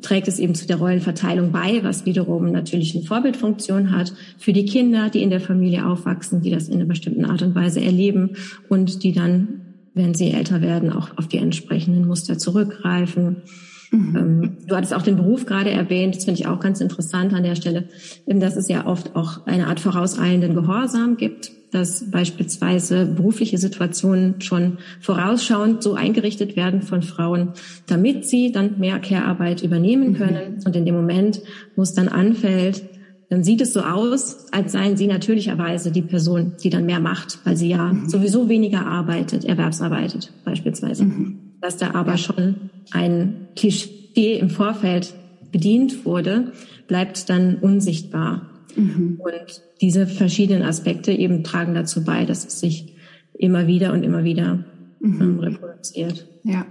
trägt 0.00 0.28
es 0.28 0.38
eben 0.38 0.54
zu 0.54 0.66
der 0.66 0.76
Rollenverteilung 0.76 1.52
bei, 1.52 1.82
was 1.82 2.06
wiederum 2.06 2.50
natürlich 2.50 2.94
eine 2.94 3.04
Vorbildfunktion 3.04 3.96
hat 3.96 4.12
für 4.38 4.52
die 4.52 4.64
Kinder, 4.64 5.10
die 5.10 5.22
in 5.22 5.30
der 5.30 5.40
Familie 5.40 5.86
aufwachsen, 5.86 6.40
die 6.42 6.50
das 6.50 6.68
in 6.68 6.74
einer 6.74 6.86
bestimmten 6.86 7.24
Art 7.24 7.42
und 7.42 7.54
Weise 7.54 7.80
erleben 7.80 8.30
und 8.68 9.02
die 9.02 9.12
dann 9.12 9.60
wenn 9.94 10.14
sie 10.14 10.32
älter 10.32 10.60
werden, 10.60 10.92
auch 10.92 11.16
auf 11.16 11.28
die 11.28 11.38
entsprechenden 11.38 12.06
Muster 12.06 12.36
zurückgreifen. 12.36 13.42
Mhm. 13.90 14.16
Ähm, 14.16 14.56
du 14.66 14.76
hattest 14.76 14.92
auch 14.92 15.02
den 15.02 15.16
Beruf 15.16 15.46
gerade 15.46 15.70
erwähnt, 15.70 16.16
das 16.16 16.24
finde 16.24 16.40
ich 16.40 16.46
auch 16.46 16.60
ganz 16.60 16.80
interessant 16.80 17.32
an 17.32 17.44
der 17.44 17.54
Stelle, 17.54 17.88
dass 18.26 18.56
es 18.56 18.68
ja 18.68 18.86
oft 18.86 19.14
auch 19.14 19.46
eine 19.46 19.68
Art 19.68 19.80
vorauseilenden 19.80 20.54
Gehorsam 20.54 21.16
gibt, 21.16 21.52
dass 21.70 22.08
beispielsweise 22.10 23.04
berufliche 23.04 23.58
Situationen 23.58 24.40
schon 24.40 24.78
vorausschauend 25.00 25.82
so 25.82 25.94
eingerichtet 25.94 26.56
werden 26.56 26.82
von 26.82 27.02
Frauen, 27.02 27.52
damit 27.86 28.26
sie 28.26 28.52
dann 28.52 28.78
mehr 28.78 29.00
Care-Arbeit 29.00 29.62
übernehmen 29.62 30.10
mhm. 30.10 30.16
können. 30.16 30.52
Mhm. 30.56 30.62
Und 30.66 30.76
in 30.76 30.86
dem 30.86 30.94
Moment, 30.94 31.40
wo 31.74 31.82
es 31.82 31.92
dann 31.92 32.08
anfällt, 32.08 32.82
dann 33.30 33.42
sieht 33.42 33.60
es 33.60 33.72
so 33.72 33.80
aus, 33.80 34.46
als 34.52 34.72
seien 34.72 34.96
sie 34.96 35.06
natürlicherweise 35.06 35.90
die 35.90 36.02
Person, 36.02 36.52
die 36.62 36.70
dann 36.70 36.86
mehr 36.86 37.00
macht, 37.00 37.38
weil 37.44 37.56
sie 37.56 37.68
ja 37.68 37.92
mhm. 37.92 38.08
sowieso 38.08 38.48
weniger 38.48 38.86
arbeitet, 38.86 39.44
erwerbsarbeitet 39.44 40.32
beispielsweise. 40.44 41.04
Mhm. 41.04 41.38
Dass 41.60 41.76
da 41.76 41.94
aber 41.94 42.12
ja. 42.12 42.18
schon 42.18 42.70
ein 42.92 43.48
Klischee 43.56 44.38
im 44.38 44.50
Vorfeld 44.50 45.14
bedient 45.50 46.04
wurde, 46.04 46.52
bleibt 46.86 47.30
dann 47.30 47.56
unsichtbar. 47.56 48.50
Mhm. 48.76 49.20
Und 49.22 49.62
diese 49.80 50.06
verschiedenen 50.06 50.62
Aspekte 50.62 51.12
eben 51.12 51.44
tragen 51.44 51.74
dazu 51.74 52.04
bei, 52.04 52.24
dass 52.24 52.44
es 52.44 52.60
sich 52.60 52.94
immer 53.32 53.66
wieder 53.66 53.92
und 53.92 54.02
immer 54.02 54.24
wieder 54.24 54.64
mhm. 55.00 55.20
ähm, 55.20 55.38
reproduziert. 55.38 56.26
Ja, 56.42 56.66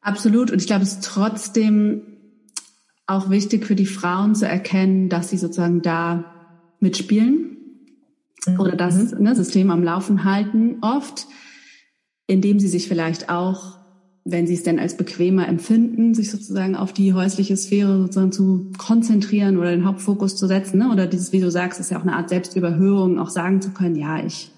absolut. 0.00 0.50
Und 0.50 0.60
ich 0.60 0.66
glaube, 0.66 0.82
es 0.82 0.94
ist 0.94 1.04
trotzdem 1.04 2.02
auch 3.06 3.30
wichtig 3.30 3.66
für 3.66 3.74
die 3.74 3.86
Frauen 3.86 4.34
zu 4.34 4.46
erkennen, 4.46 5.08
dass 5.08 5.30
sie 5.30 5.36
sozusagen 5.36 5.82
da 5.82 6.24
mitspielen 6.80 7.56
mhm. 8.46 8.60
oder 8.60 8.76
das 8.76 9.12
ne, 9.12 9.34
System 9.34 9.70
am 9.70 9.82
Laufen 9.82 10.24
halten. 10.24 10.78
Oft, 10.80 11.26
indem 12.26 12.58
sie 12.60 12.68
sich 12.68 12.88
vielleicht 12.88 13.30
auch 13.30 13.84
wenn 14.24 14.46
sie 14.46 14.54
es 14.54 14.62
denn 14.62 14.78
als 14.78 14.96
bequemer 14.96 15.46
empfinden, 15.46 16.14
sich 16.14 16.30
sozusagen 16.30 16.76
auf 16.76 16.94
die 16.94 17.12
häusliche 17.12 17.56
Sphäre 17.56 17.98
sozusagen 17.98 18.32
zu 18.32 18.72
konzentrieren 18.78 19.58
oder 19.58 19.70
den 19.70 19.84
Hauptfokus 19.84 20.34
zu 20.36 20.46
setzen, 20.46 20.78
ne? 20.78 20.90
oder 20.90 21.06
dieses, 21.06 21.32
wie 21.32 21.40
du 21.40 21.50
sagst, 21.50 21.78
ist 21.78 21.90
ja 21.90 21.98
auch 21.98 22.02
eine 22.02 22.16
Art 22.16 22.30
Selbstüberhöhung, 22.30 23.18
auch 23.18 23.28
sagen 23.28 23.60
zu 23.60 23.70
können, 23.70 23.96
ja, 23.96 24.24
ich, 24.24 24.50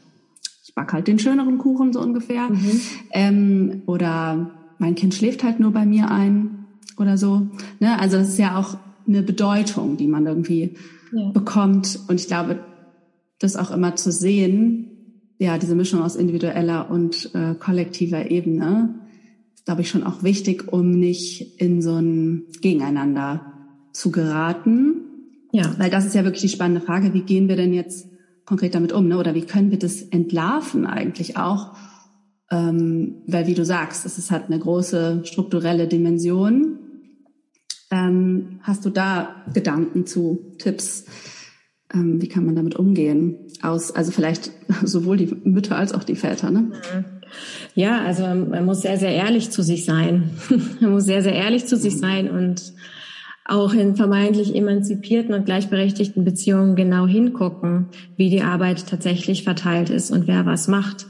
ich 0.64 0.74
back 0.74 0.92
halt 0.92 1.08
den 1.08 1.18
schöneren 1.18 1.58
Kuchen 1.58 1.92
so 1.92 2.00
ungefähr, 2.00 2.48
mhm. 2.48 2.80
ähm, 3.10 3.82
oder 3.86 4.52
mein 4.78 4.94
Kind 4.94 5.14
schläft 5.14 5.42
halt 5.42 5.58
nur 5.58 5.72
bei 5.72 5.84
mir 5.84 6.12
ein 6.12 6.55
oder 6.98 7.16
so. 7.18 7.48
Ne? 7.80 7.98
Also 7.98 8.18
das 8.18 8.28
ist 8.28 8.38
ja 8.38 8.58
auch 8.58 8.76
eine 9.06 9.22
Bedeutung, 9.22 9.96
die 9.96 10.06
man 10.06 10.26
irgendwie 10.26 10.74
ja. 11.12 11.30
bekommt. 11.30 12.00
Und 12.08 12.20
ich 12.20 12.26
glaube, 12.26 12.60
das 13.38 13.56
auch 13.56 13.70
immer 13.70 13.96
zu 13.96 14.10
sehen, 14.10 14.90
ja, 15.38 15.58
diese 15.58 15.74
Mischung 15.74 16.02
aus 16.02 16.16
individueller 16.16 16.90
und 16.90 17.30
äh, 17.34 17.54
kollektiver 17.54 18.30
Ebene, 18.30 18.94
glaube 19.64 19.82
ich, 19.82 19.90
schon 19.90 20.04
auch 20.04 20.22
wichtig, 20.22 20.72
um 20.72 20.92
nicht 20.92 21.60
in 21.60 21.82
so 21.82 21.96
ein 21.96 22.44
Gegeneinander 22.62 23.52
zu 23.92 24.10
geraten. 24.10 25.02
Ja. 25.52 25.74
Weil 25.78 25.90
das 25.90 26.06
ist 26.06 26.14
ja 26.14 26.24
wirklich 26.24 26.42
die 26.42 26.48
spannende 26.48 26.80
Frage, 26.80 27.12
wie 27.12 27.22
gehen 27.22 27.48
wir 27.48 27.56
denn 27.56 27.74
jetzt 27.74 28.08
konkret 28.44 28.74
damit 28.74 28.92
um, 28.92 29.08
ne? 29.08 29.18
oder 29.18 29.34
wie 29.34 29.42
können 29.42 29.70
wir 29.70 29.78
das 29.78 30.02
entlarven 30.02 30.86
eigentlich 30.86 31.36
auch? 31.36 31.74
Ähm, 32.50 33.16
weil 33.26 33.46
wie 33.46 33.54
du 33.54 33.64
sagst, 33.64 34.06
es 34.06 34.30
hat 34.30 34.46
eine 34.46 34.58
große 34.58 35.22
strukturelle 35.24 35.88
Dimension. 35.88 36.78
Ähm, 37.90 38.60
hast 38.62 38.84
du 38.84 38.90
da 38.90 39.44
Gedanken 39.52 40.06
zu, 40.06 40.52
Tipps? 40.58 41.04
Ähm, 41.94 42.20
wie 42.20 42.28
kann 42.28 42.44
man 42.44 42.56
damit 42.56 42.76
umgehen? 42.76 43.36
Aus, 43.62 43.92
also 43.92 44.10
vielleicht 44.10 44.50
sowohl 44.82 45.16
die 45.16 45.34
Mütter 45.44 45.76
als 45.76 45.92
auch 45.92 46.04
die 46.04 46.16
Väter, 46.16 46.50
ne? 46.50 46.60
Mhm. 46.60 47.04
Ja, 47.74 48.02
also 48.04 48.22
man 48.22 48.64
muss 48.64 48.82
sehr, 48.82 48.98
sehr 48.98 49.12
ehrlich 49.12 49.50
zu 49.50 49.62
sich 49.62 49.84
sein. 49.84 50.30
man 50.80 50.90
muss 50.92 51.04
sehr, 51.04 51.22
sehr 51.22 51.34
ehrlich 51.34 51.66
zu 51.66 51.76
sich 51.76 51.98
sein 51.98 52.30
und 52.30 52.72
auch 53.44 53.74
in 53.74 53.94
vermeintlich 53.94 54.54
emanzipierten 54.54 55.34
und 55.34 55.46
gleichberechtigten 55.46 56.24
Beziehungen 56.24 56.74
genau 56.74 57.06
hingucken, 57.06 57.88
wie 58.16 58.30
die 58.30 58.42
Arbeit 58.42 58.88
tatsächlich 58.88 59.44
verteilt 59.44 59.90
ist 59.90 60.10
und 60.10 60.26
wer 60.26 60.46
was 60.46 60.66
macht. 60.66 61.06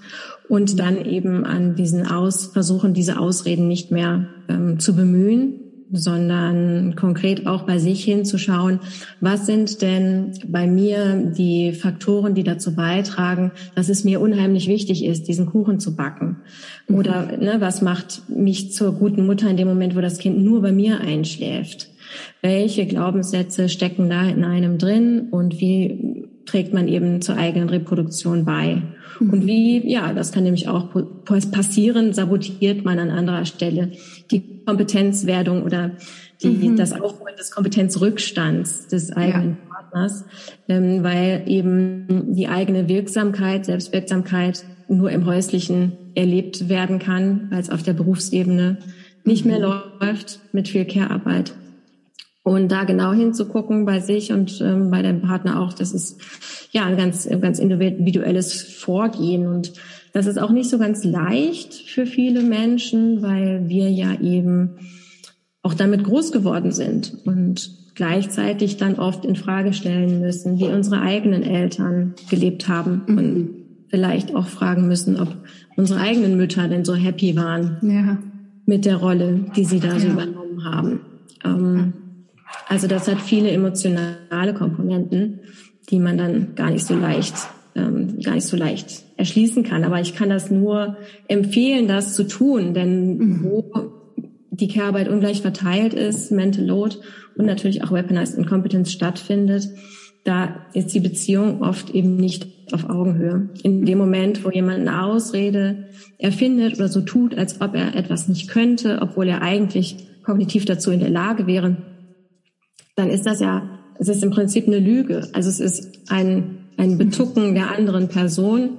Und 0.48 0.78
dann 0.78 1.02
eben 1.04 1.44
an 1.44 1.74
diesen 1.74 2.06
Aus, 2.06 2.46
versuchen, 2.46 2.94
diese 2.94 3.18
Ausreden 3.18 3.68
nicht 3.68 3.90
mehr 3.90 4.28
ähm, 4.48 4.78
zu 4.78 4.94
bemühen, 4.94 5.65
sondern 5.92 6.94
konkret 6.96 7.46
auch 7.46 7.62
bei 7.62 7.78
sich 7.78 8.04
hinzuschauen, 8.04 8.80
was 9.20 9.46
sind 9.46 9.82
denn 9.82 10.32
bei 10.46 10.66
mir 10.66 11.32
die 11.36 11.72
Faktoren, 11.72 12.34
die 12.34 12.44
dazu 12.44 12.74
beitragen, 12.74 13.52
dass 13.74 13.88
es 13.88 14.04
mir 14.04 14.20
unheimlich 14.20 14.68
wichtig 14.68 15.04
ist, 15.04 15.28
diesen 15.28 15.46
Kuchen 15.46 15.80
zu 15.80 15.96
backen. 15.96 16.38
Mhm. 16.88 16.96
Oder 16.96 17.36
ne, 17.36 17.56
was 17.60 17.82
macht 17.82 18.28
mich 18.28 18.72
zur 18.72 18.92
guten 18.92 19.26
Mutter 19.26 19.48
in 19.48 19.56
dem 19.56 19.68
Moment, 19.68 19.96
wo 19.96 20.00
das 20.00 20.18
Kind 20.18 20.42
nur 20.42 20.62
bei 20.62 20.72
mir 20.72 21.00
einschläft? 21.00 21.88
Welche 22.40 22.86
Glaubenssätze 22.86 23.68
stecken 23.68 24.08
da 24.08 24.28
in 24.28 24.44
einem 24.44 24.78
drin 24.78 25.28
und 25.30 25.60
wie 25.60 26.28
trägt 26.46 26.72
man 26.72 26.88
eben 26.88 27.20
zur 27.20 27.36
eigenen 27.36 27.68
Reproduktion 27.68 28.44
bei? 28.44 28.82
Mhm. 29.20 29.30
Und 29.30 29.46
wie, 29.46 29.90
ja, 29.90 30.12
das 30.12 30.32
kann 30.32 30.44
nämlich 30.44 30.68
auch 30.68 30.88
passieren, 31.24 32.12
sabotiert 32.12 32.84
man 32.84 32.98
an 32.98 33.10
anderer 33.10 33.44
Stelle 33.44 33.92
die 34.30 34.64
Kompetenzwerdung 34.64 35.62
oder 35.62 35.92
die, 36.42 36.48
mhm. 36.48 36.76
das 36.76 36.92
Aufholen 36.92 37.36
des 37.36 37.50
Kompetenzrückstands 37.50 38.88
des 38.88 39.12
eigenen 39.12 39.58
ja. 39.68 39.74
Partners, 39.74 40.24
ähm, 40.68 41.02
weil 41.02 41.44
eben 41.46 42.34
die 42.34 42.48
eigene 42.48 42.88
Wirksamkeit, 42.88 43.66
Selbstwirksamkeit 43.66 44.64
nur 44.88 45.10
im 45.10 45.26
Häuslichen 45.26 45.92
erlebt 46.14 46.68
werden 46.68 46.98
kann, 46.98 47.48
weil 47.50 47.60
es 47.60 47.70
auf 47.70 47.82
der 47.82 47.94
Berufsebene 47.94 48.78
nicht 49.24 49.44
mehr 49.44 49.58
mhm. 49.58 49.80
läuft 50.00 50.40
mit 50.52 50.68
viel 50.68 50.84
Care-Arbeit. 50.84 51.54
Und 52.46 52.70
da 52.70 52.84
genau 52.84 53.12
hinzugucken 53.12 53.86
bei 53.86 53.98
sich 53.98 54.30
und 54.30 54.60
ähm, 54.60 54.88
bei 54.88 55.02
dem 55.02 55.20
Partner 55.20 55.60
auch, 55.60 55.72
das 55.72 55.92
ist 55.92 56.20
ja 56.70 56.84
ein 56.84 56.96
ganz, 56.96 57.28
ganz 57.40 57.58
individuelles 57.58 58.62
Vorgehen. 58.62 59.48
Und 59.48 59.72
das 60.12 60.28
ist 60.28 60.38
auch 60.38 60.52
nicht 60.52 60.70
so 60.70 60.78
ganz 60.78 61.02
leicht 61.02 61.74
für 61.74 62.06
viele 62.06 62.42
Menschen, 62.42 63.20
weil 63.20 63.68
wir 63.68 63.90
ja 63.90 64.20
eben 64.20 64.76
auch 65.64 65.74
damit 65.74 66.04
groß 66.04 66.30
geworden 66.30 66.70
sind 66.70 67.18
und 67.24 67.72
gleichzeitig 67.96 68.76
dann 68.76 68.94
oft 68.94 69.24
in 69.24 69.34
Frage 69.34 69.72
stellen 69.72 70.20
müssen, 70.20 70.60
wie 70.60 70.68
unsere 70.68 71.00
eigenen 71.00 71.42
Eltern 71.42 72.14
gelebt 72.30 72.68
haben 72.68 73.02
mhm. 73.08 73.18
und 73.18 73.50
vielleicht 73.88 74.36
auch 74.36 74.46
fragen 74.46 74.86
müssen, 74.86 75.18
ob 75.18 75.34
unsere 75.74 75.98
eigenen 75.98 76.36
Mütter 76.36 76.68
denn 76.68 76.84
so 76.84 76.94
happy 76.94 77.34
waren 77.34 77.78
ja. 77.82 78.18
mit 78.66 78.84
der 78.84 78.98
Rolle, 78.98 79.46
die 79.56 79.64
sie 79.64 79.80
da 79.80 79.94
ja. 79.94 79.98
so 79.98 80.06
übernommen 80.06 80.64
haben. 80.64 81.00
Ähm, 81.44 81.92
also 82.68 82.86
das 82.86 83.08
hat 83.08 83.20
viele 83.20 83.50
emotionale 83.50 84.54
Komponenten, 84.54 85.40
die 85.90 85.98
man 85.98 86.18
dann 86.18 86.54
gar 86.54 86.70
nicht 86.70 86.84
so 86.84 86.94
leicht, 86.94 87.34
ähm, 87.74 88.18
gar 88.20 88.34
nicht 88.34 88.46
so 88.46 88.56
leicht 88.56 89.04
erschließen 89.16 89.62
kann. 89.62 89.84
Aber 89.84 90.00
ich 90.00 90.14
kann 90.14 90.30
das 90.30 90.50
nur 90.50 90.96
empfehlen, 91.28 91.88
das 91.88 92.14
zu 92.14 92.24
tun, 92.24 92.74
denn 92.74 93.16
mhm. 93.16 93.44
wo 93.44 93.72
die 94.50 94.68
Care-Arbeit 94.68 95.08
ungleich 95.08 95.42
verteilt 95.42 95.94
ist, 95.94 96.32
Mental 96.32 96.64
Load 96.64 96.96
und 97.36 97.46
natürlich 97.46 97.84
auch 97.84 97.92
Weaponized 97.92 98.38
Incompetence 98.38 98.90
stattfindet, 98.90 99.68
da 100.24 100.66
ist 100.72 100.92
die 100.92 101.00
Beziehung 101.00 101.62
oft 101.62 101.90
eben 101.90 102.16
nicht 102.16 102.48
auf 102.72 102.88
Augenhöhe. 102.88 103.48
In 103.62 103.84
dem 103.84 103.98
Moment, 103.98 104.44
wo 104.44 104.50
jemand 104.50 104.80
eine 104.80 105.04
Ausrede 105.04 105.86
erfindet 106.18 106.74
oder 106.76 106.88
so 106.88 107.02
tut, 107.02 107.38
als 107.38 107.60
ob 107.60 107.76
er 107.76 107.94
etwas 107.94 108.26
nicht 108.26 108.48
könnte, 108.48 108.98
obwohl 109.02 109.28
er 109.28 109.42
eigentlich 109.42 109.96
kognitiv 110.24 110.64
dazu 110.64 110.90
in 110.90 110.98
der 110.98 111.10
Lage 111.10 111.46
wäre, 111.46 111.76
dann 112.96 113.10
ist 113.10 113.26
das 113.26 113.40
ja, 113.40 113.78
es 113.98 114.08
ist 114.08 114.24
im 114.24 114.30
Prinzip 114.30 114.66
eine 114.66 114.78
Lüge. 114.78 115.28
Also 115.32 115.48
es 115.48 115.60
ist 115.60 116.00
ein, 116.08 116.66
ein 116.76 116.98
Betucken 116.98 117.54
der 117.54 117.70
anderen 117.70 118.08
Person, 118.08 118.78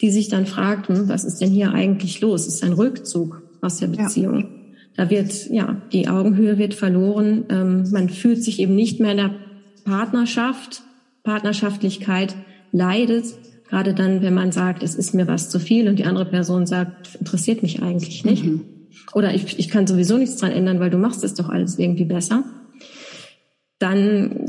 die 0.00 0.10
sich 0.10 0.28
dann 0.28 0.46
fragt, 0.46 0.88
hm, 0.88 1.08
was 1.08 1.24
ist 1.24 1.40
denn 1.40 1.50
hier 1.50 1.72
eigentlich 1.72 2.20
los? 2.20 2.46
Es 2.46 2.54
ist 2.54 2.64
ein 2.64 2.72
Rückzug 2.72 3.42
aus 3.60 3.76
der 3.76 3.88
Beziehung. 3.88 4.40
Ja. 4.40 4.48
Da 4.96 5.10
wird, 5.10 5.50
ja, 5.50 5.80
die 5.92 6.08
Augenhöhe 6.08 6.58
wird 6.58 6.74
verloren. 6.74 7.44
Ähm, 7.48 7.90
man 7.90 8.08
fühlt 8.08 8.42
sich 8.42 8.60
eben 8.60 8.74
nicht 8.74 8.98
mehr 8.98 9.12
in 9.12 9.16
der 9.18 9.34
Partnerschaft. 9.84 10.82
Partnerschaftlichkeit 11.22 12.34
leidet. 12.72 13.26
Gerade 13.68 13.94
dann, 13.94 14.22
wenn 14.22 14.34
man 14.34 14.52
sagt, 14.52 14.82
es 14.82 14.94
ist 14.94 15.14
mir 15.14 15.28
was 15.28 15.50
zu 15.50 15.60
viel 15.60 15.86
und 15.86 15.98
die 15.98 16.06
andere 16.06 16.24
Person 16.24 16.66
sagt, 16.66 17.14
interessiert 17.16 17.62
mich 17.62 17.82
eigentlich 17.82 18.24
nicht. 18.24 18.44
Mhm. 18.44 18.62
Oder 19.12 19.34
ich, 19.34 19.58
ich 19.58 19.68
kann 19.68 19.86
sowieso 19.86 20.16
nichts 20.16 20.36
dran 20.36 20.50
ändern, 20.50 20.80
weil 20.80 20.90
du 20.90 20.98
machst 20.98 21.22
es 21.24 21.34
doch 21.34 21.50
alles 21.50 21.78
irgendwie 21.78 22.04
besser 22.04 22.42
dann 23.80 24.46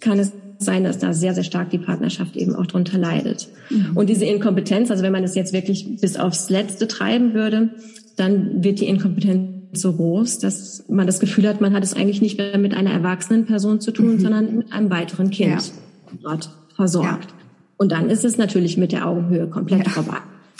kann 0.00 0.18
es 0.18 0.32
sein, 0.58 0.84
dass 0.84 0.98
da 0.98 1.12
sehr, 1.12 1.34
sehr 1.34 1.44
stark 1.44 1.70
die 1.70 1.78
Partnerschaft 1.78 2.34
eben 2.36 2.54
auch 2.54 2.66
drunter 2.66 2.96
leidet. 2.96 3.48
Mhm. 3.68 3.94
Und 3.94 4.08
diese 4.08 4.24
Inkompetenz, 4.24 4.90
also 4.90 5.02
wenn 5.02 5.12
man 5.12 5.22
das 5.22 5.34
jetzt 5.34 5.52
wirklich 5.52 6.00
bis 6.00 6.16
aufs 6.16 6.48
Letzte 6.48 6.88
treiben 6.88 7.34
würde, 7.34 7.70
dann 8.16 8.64
wird 8.64 8.80
die 8.80 8.86
Inkompetenz 8.86 9.52
so 9.72 9.92
groß, 9.92 10.38
dass 10.38 10.84
man 10.88 11.06
das 11.06 11.20
Gefühl 11.20 11.46
hat, 11.46 11.60
man 11.60 11.74
hat 11.74 11.84
es 11.84 11.92
eigentlich 11.92 12.22
nicht 12.22 12.38
mehr 12.38 12.56
mit 12.56 12.74
einer 12.74 12.90
erwachsenen 12.90 13.44
Person 13.44 13.80
zu 13.80 13.90
tun, 13.90 14.14
mhm. 14.14 14.20
sondern 14.20 14.56
mit 14.56 14.72
einem 14.72 14.90
weiteren 14.90 15.30
Kind 15.30 15.50
ja. 15.50 16.18
dort 16.22 16.50
versorgt. 16.74 17.30
Ja. 17.30 17.36
Und 17.76 17.92
dann 17.92 18.08
ist 18.08 18.24
es 18.24 18.38
natürlich 18.38 18.78
mit 18.78 18.92
der 18.92 19.06
Augenhöhe 19.06 19.48
komplett 19.48 19.84
ja. 19.84 19.90
vorbei. 19.90 20.18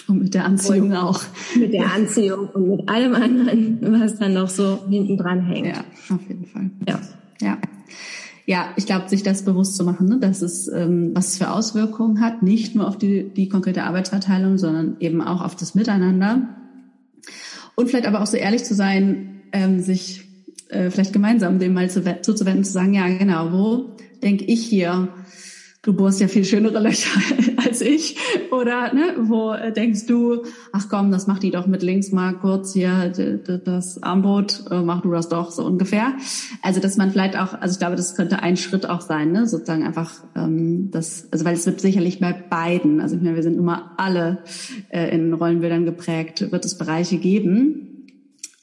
Und 0.09 0.23
mit 0.23 0.35
der 0.35 0.45
Anziehung 0.45 0.91
und 0.91 0.97
auch. 0.97 1.21
Mit 1.59 1.73
der 1.73 1.93
Anziehung 1.93 2.49
und 2.49 2.69
mit 2.69 2.89
allem 2.89 3.15
anderen, 3.15 3.79
was 4.01 4.17
dann 4.17 4.35
noch 4.35 4.49
so 4.49 4.79
hinten 4.89 5.17
dran 5.17 5.41
hängt. 5.47 5.69
Ja, 5.69 5.85
auf 6.15 6.21
jeden 6.29 6.45
Fall. 6.45 6.71
Ja. 6.87 7.01
Ja 7.41 7.59
ja, 8.47 8.73
ich 8.77 8.87
glaube, 8.87 9.09
sich 9.09 9.25
das 9.25 9.45
bewusst 9.45 9.77
zu 9.77 9.85
machen, 9.85 10.09
ne, 10.09 10.19
dass 10.21 10.41
es 10.41 10.69
ähm, 10.69 11.11
was 11.15 11.37
für 11.37 11.51
Auswirkungen 11.51 12.21
hat, 12.21 12.43
nicht 12.43 12.77
nur 12.77 12.87
auf 12.87 12.97
die, 12.97 13.29
die 13.29 13.49
konkrete 13.49 13.83
Arbeitsverteilung, 13.83 14.57
sondern 14.57 14.97
eben 15.01 15.21
auch 15.21 15.43
auf 15.43 15.57
das 15.57 15.75
Miteinander. 15.75 16.49
Und 17.75 17.91
vielleicht 17.91 18.07
aber 18.07 18.23
auch 18.23 18.27
so 18.27 18.37
ehrlich 18.37 18.65
zu 18.65 18.75
sein, 18.75 19.43
ähm, 19.53 19.81
sich 19.81 20.29
äh, 20.69 20.91
vielleicht 20.91 21.13
gemeinsam 21.13 21.59
dem 21.59 21.75
mal 21.75 21.91
zu, 21.91 22.03
zuzuwenden, 22.23 22.63
zu 22.63 22.73
sagen, 22.73 22.95
ja, 22.95 23.09
genau, 23.09 23.53
wo 23.53 23.97
denke 24.23 24.45
ich 24.45 24.65
hier, 24.65 25.09
du 25.87 25.93
bohrst 25.93 26.21
ja 26.21 26.27
viel 26.27 26.45
schönere 26.45 26.81
Löcher 26.81 27.21
als 27.65 27.81
ich. 27.81 28.17
Oder 28.51 28.93
ne, 28.93 29.15
wo 29.21 29.53
äh, 29.53 29.73
denkst 29.73 30.07
du, 30.07 30.43
ach 30.73 30.89
komm, 30.91 31.13
das 31.13 31.29
macht 31.29 31.45
die 31.45 31.51
doch 31.51 31.67
mit 31.67 31.83
links 31.83 32.11
mal 32.11 32.33
kurz 32.35 32.73
hier 32.73 33.09
das 33.09 34.03
Armbrot, 34.03 34.65
äh, 34.71 34.83
mach 34.83 35.03
du 35.03 35.13
das 35.13 35.29
doch 35.29 35.53
so 35.53 35.65
ungefähr. 35.65 36.15
Also 36.61 36.81
dass 36.81 36.97
man 36.97 37.13
vielleicht 37.13 37.39
auch, 37.39 37.55
also 37.55 37.75
ich 37.75 37.79
glaube, 37.79 37.95
das 37.95 38.17
könnte 38.17 38.43
ein 38.43 38.57
Schritt 38.57 38.89
auch 38.89 39.01
sein, 39.01 39.31
ne, 39.31 39.47
sozusagen 39.47 39.85
einfach 39.85 40.13
ähm, 40.35 40.91
das, 40.91 41.29
also 41.31 41.45
weil 41.45 41.55
es 41.55 41.67
wird 41.67 41.81
sicherlich 41.81 42.19
bei 42.19 42.33
beiden, 42.33 43.01
also 43.01 43.15
ich 43.15 43.23
meine, 43.23 43.37
wir 43.37 43.45
sind 43.45 43.57
immer 43.57 43.93
alle 43.97 44.39
äh, 44.89 45.15
in 45.15 45.33
Rollenbildern 45.33 45.85
geprägt, 45.85 46.51
wird 46.51 46.65
es 46.65 46.77
Bereiche 46.77 47.19
geben 47.19 47.96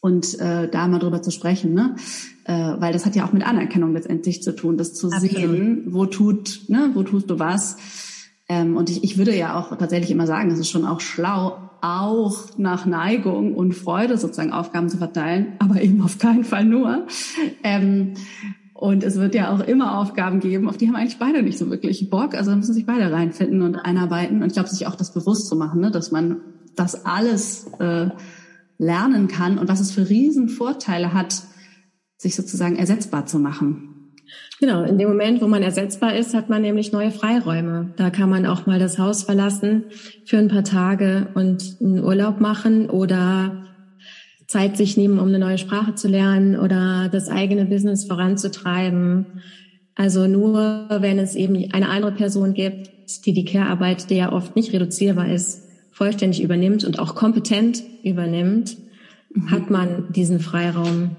und 0.04 0.38
äh, 0.42 0.68
da 0.68 0.90
mal 0.90 1.00
drüber 1.00 1.22
zu 1.22 1.32
sprechen, 1.32 1.74
ne? 1.74 1.96
Äh, 2.44 2.52
weil 2.52 2.92
das 2.92 3.06
hat 3.06 3.16
ja 3.16 3.26
auch 3.26 3.32
mit 3.32 3.48
Anerkennung 3.48 3.94
letztendlich 3.94 4.44
zu 4.44 4.54
tun, 4.54 4.76
das 4.76 4.94
zu 4.94 5.08
Absolut. 5.08 5.32
sehen, 5.34 5.84
wo 5.88 6.06
tut, 6.06 6.64
ne, 6.68 6.92
wo 6.94 7.04
tust 7.04 7.30
du 7.30 7.40
was. 7.40 7.78
Ähm, 8.50 8.76
und 8.76 8.90
ich, 8.90 9.06
ich 9.06 9.18
würde 9.18 9.34
ja 9.34 9.58
auch 9.58 9.78
tatsächlich 9.78 10.12
immer 10.12 10.28
sagen, 10.28 10.52
es 10.52 10.60
ist 10.60 10.70
schon 10.70 10.84
auch 10.84 11.00
schlau, 11.00 11.58
auch 11.80 12.58
nach 12.58 12.86
Neigung 12.86 13.56
und 13.56 13.76
Freude 13.76 14.18
sozusagen 14.18 14.52
Aufgaben 14.52 14.90
zu 14.90 14.98
verteilen, 14.98 15.54
aber 15.60 15.82
eben 15.82 16.02
auf 16.02 16.18
keinen 16.18 16.44
Fall 16.44 16.66
nur. 16.66 17.08
Ähm, 17.64 18.16
und 18.74 19.06
es 19.06 19.16
wird 19.16 19.36
ja 19.36 19.56
auch 19.56 19.62
immer 19.62 20.00
Aufgaben 20.00 20.42
geben, 20.42 20.68
auf 20.68 20.76
die 20.76 20.90
haben 20.90 20.98
eigentlich 20.98 21.20
beide 21.20 21.44
nicht 21.44 21.58
so 21.58 21.70
wirklich 21.70 22.10
Bock. 22.10 22.36
Also 22.36 22.52
da 22.52 22.58
müssen 22.58 22.74
sich 22.74 22.86
beide 22.86 23.10
reinfinden 23.10 23.62
und 23.62 23.78
einarbeiten. 23.78 24.42
Und 24.42 24.48
ich 24.48 24.54
glaube, 24.54 24.68
sich 24.68 24.86
auch 24.86 24.96
das 24.96 25.14
bewusst 25.14 25.48
zu 25.48 25.56
machen, 25.56 25.80
ne, 25.80 25.92
dass 25.92 26.12
man 26.12 26.42
das 26.76 27.06
alles 27.06 27.68
äh, 27.80 28.10
lernen 28.78 29.28
kann 29.28 29.58
und 29.58 29.70
was 29.70 29.80
es 29.80 29.92
für 29.92 30.10
Riesenvorteile 30.10 31.14
hat, 31.14 31.44
sich 32.18 32.36
sozusagen 32.36 32.76
ersetzbar 32.76 33.26
zu 33.26 33.40
machen. 33.40 33.90
Genau, 34.60 34.84
in 34.84 34.98
dem 34.98 35.10
Moment, 35.10 35.42
wo 35.42 35.48
man 35.48 35.62
ersetzbar 35.62 36.16
ist, 36.16 36.34
hat 36.34 36.50
man 36.50 36.62
nämlich 36.62 36.92
neue 36.92 37.12
Freiräume. 37.12 37.94
Da 37.98 38.10
kann 38.10 38.30
man 38.30 38.46
auch 38.46 38.66
mal 38.66 38.80
das 38.80 38.98
Haus 38.98 39.24
verlassen 39.24 39.86
für 40.26 40.38
ein 40.38 40.48
paar 40.48 40.64
Tage 40.64 41.28
und 41.36 41.78
einen 41.82 42.04
Urlaub 42.04 42.40
machen 42.40 42.90
oder 42.90 43.66
Zeit 44.48 44.78
sich 44.78 44.98
nehmen, 44.98 45.20
um 45.20 45.28
eine 45.28 45.40
neue 45.40 45.58
Sprache 45.58 45.96
zu 45.96 46.08
lernen 46.08 46.58
oder 46.58 47.10
das 47.12 47.28
eigene 47.28 47.66
Business 47.66 48.06
voranzutreiben. 48.06 49.42
Also 49.96 50.28
nur, 50.28 50.88
wenn 50.90 51.20
es 51.20 51.36
eben 51.36 51.72
eine 51.72 51.90
andere 51.90 52.14
Person 52.14 52.54
gibt, 52.54 52.90
die 53.26 53.34
die 53.34 53.46
Care-Arbeit, 53.46 54.10
die 54.10 54.16
ja 54.16 54.32
oft 54.32 54.56
nicht 54.56 54.72
reduzierbar 54.72 55.30
ist, 55.30 55.64
vollständig 55.94 56.44
übernimmt 56.44 56.84
und 56.84 57.00
auch 57.00 57.16
kompetent 57.16 57.82
übernimmt, 58.04 58.78
mhm. 59.34 59.52
hat 59.52 59.70
man 59.70 60.12
diesen 60.12 60.40
Freiraum 60.40 61.16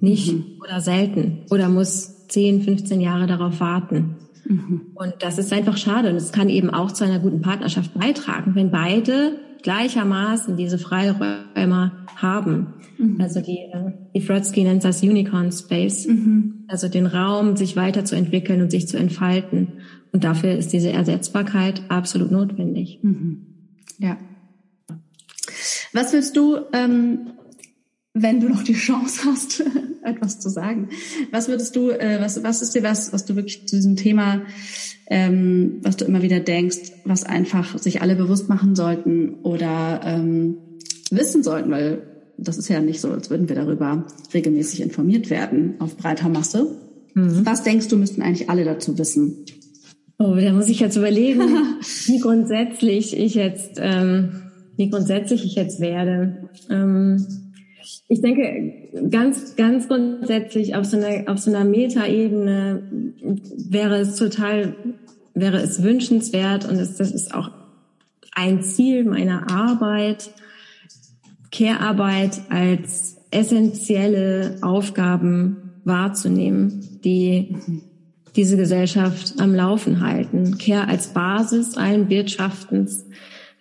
nicht 0.00 0.32
mhm. 0.32 0.44
oder 0.62 0.80
selten 0.80 1.40
oder 1.50 1.68
muss 1.68 2.28
10, 2.28 2.62
15 2.62 3.00
Jahre 3.00 3.26
darauf 3.26 3.58
warten. 3.58 4.16
Mhm. 4.44 4.92
Und 4.94 5.14
das 5.20 5.38
ist 5.38 5.52
einfach 5.52 5.76
schade. 5.76 6.10
Und 6.10 6.16
es 6.16 6.30
kann 6.30 6.48
eben 6.48 6.70
auch 6.70 6.92
zu 6.92 7.04
einer 7.04 7.18
guten 7.18 7.40
Partnerschaft 7.40 7.94
beitragen, 7.94 8.54
wenn 8.54 8.70
beide 8.70 9.32
gleichermaßen 9.62 10.56
diese 10.56 10.78
Freiräume 10.78 11.92
haben. 12.16 12.74
Mhm. 12.98 13.20
Also 13.20 13.40
die, 13.40 13.58
äh, 13.58 13.92
die 14.14 14.20
Frotsky 14.20 14.62
nennt 14.64 14.84
das 14.84 15.02
Unicorn 15.02 15.52
Space. 15.52 16.06
Mhm. 16.06 16.64
Also 16.68 16.88
den 16.88 17.06
Raum, 17.06 17.56
sich 17.56 17.76
weiterzuentwickeln 17.76 18.62
und 18.62 18.70
sich 18.70 18.88
zu 18.88 18.98
entfalten. 18.98 19.72
Und 20.12 20.24
dafür 20.24 20.52
ist 20.52 20.72
diese 20.72 20.90
Ersetzbarkeit 20.90 21.82
absolut 21.88 22.30
notwendig. 22.30 23.00
Mhm. 23.02 23.47
Ja. 23.98 24.16
Was 25.92 26.12
willst 26.12 26.36
du, 26.36 26.58
ähm, 26.72 27.32
wenn 28.14 28.40
du 28.40 28.48
noch 28.48 28.62
die 28.62 28.74
Chance 28.74 29.22
hast, 29.24 29.64
etwas 30.04 30.40
zu 30.40 30.48
sagen? 30.48 30.88
Was 31.30 31.48
würdest 31.48 31.76
du, 31.76 31.90
äh, 31.90 32.20
was, 32.20 32.42
was 32.42 32.62
ist 32.62 32.74
dir 32.74 32.82
was, 32.82 33.12
was 33.12 33.24
du 33.24 33.36
wirklich 33.36 33.66
zu 33.66 33.76
diesem 33.76 33.96
Thema, 33.96 34.42
ähm, 35.08 35.78
was 35.82 35.96
du 35.96 36.04
immer 36.04 36.22
wieder 36.22 36.40
denkst, 36.40 36.92
was 37.04 37.24
einfach 37.24 37.78
sich 37.78 38.02
alle 38.02 38.16
bewusst 38.16 38.48
machen 38.48 38.76
sollten 38.76 39.34
oder 39.42 40.00
ähm, 40.04 40.58
wissen 41.10 41.42
sollten, 41.42 41.70
weil 41.70 42.02
das 42.36 42.56
ist 42.58 42.68
ja 42.68 42.80
nicht 42.80 43.00
so, 43.00 43.10
als 43.10 43.30
würden 43.30 43.48
wir 43.48 43.56
darüber 43.56 44.06
regelmäßig 44.32 44.80
informiert 44.80 45.28
werden 45.28 45.74
auf 45.80 45.96
breiter 45.96 46.28
Masse. 46.28 46.76
Mhm. 47.14 47.44
Was 47.44 47.64
denkst 47.64 47.88
du, 47.88 47.96
müssten 47.96 48.22
eigentlich 48.22 48.48
alle 48.48 48.64
dazu 48.64 48.96
wissen? 48.98 49.44
Oh, 50.20 50.34
da 50.34 50.52
muss 50.52 50.68
ich 50.68 50.80
jetzt 50.80 50.96
überlegen, 50.96 51.40
wie 52.06 52.18
grundsätzlich 52.18 53.16
ich 53.16 53.34
jetzt, 53.34 53.78
ähm, 53.80 54.42
wie 54.76 54.90
grundsätzlich 54.90 55.44
ich 55.44 55.54
jetzt 55.54 55.80
werde. 55.80 56.48
Ähm, 56.68 57.24
ich 58.08 58.20
denke, 58.20 59.10
ganz, 59.10 59.54
ganz 59.54 59.86
grundsätzlich 59.86 60.74
auf 60.74 60.86
so 60.86 60.96
einer, 60.96 61.30
auf 61.30 61.38
so 61.38 61.50
einer 61.50 61.64
Metaebene 61.64 62.82
wäre 63.70 63.98
es 63.98 64.16
total, 64.16 64.74
wäre 65.34 65.58
es 65.58 65.82
wünschenswert 65.84 66.68
und 66.68 66.76
es, 66.76 66.96
das 66.96 67.12
ist 67.12 67.32
auch 67.32 67.50
ein 68.34 68.62
Ziel 68.62 69.04
meiner 69.04 69.50
Arbeit, 69.50 70.30
Care-Arbeit 71.52 72.40
als 72.50 73.18
essentielle 73.30 74.56
Aufgaben 74.62 75.74
wahrzunehmen, 75.84 77.00
die 77.04 77.56
diese 78.36 78.56
Gesellschaft 78.56 79.34
am 79.38 79.54
Laufen 79.54 80.00
halten. 80.00 80.58
Care 80.58 80.88
als 80.88 81.08
Basis 81.08 81.76
allen 81.76 82.08
Wirtschaftens. 82.08 83.06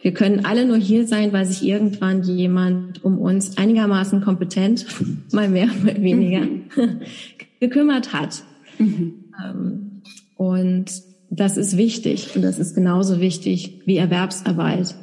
Wir 0.02 0.14
können 0.14 0.46
alle 0.46 0.66
nur 0.66 0.78
hier 0.78 1.08
sein, 1.08 1.34
weil 1.34 1.46
sich 1.46 1.64
irgendwann 1.64 2.24
jemand 2.24 3.04
um 3.04 3.18
uns 3.18 3.58
einigermaßen 3.58 4.22
kompetent, 4.22 4.86
mal 5.32 5.50
mehr, 5.50 5.68
mal 5.84 6.02
weniger, 6.02 6.48
gekümmert 7.60 8.14
hat. 8.14 8.44
Mhm. 8.78 9.14
Ähm, 9.44 10.02
und 10.36 10.86
das 11.30 11.58
ist 11.58 11.78
wichtig 11.78 12.36
und 12.36 12.42
das 12.42 12.60
ist 12.60 12.76
genauso 12.76 13.20
wichtig 13.20 13.82
wie 13.86 13.98
Erwerbsarbeit. 13.98 14.96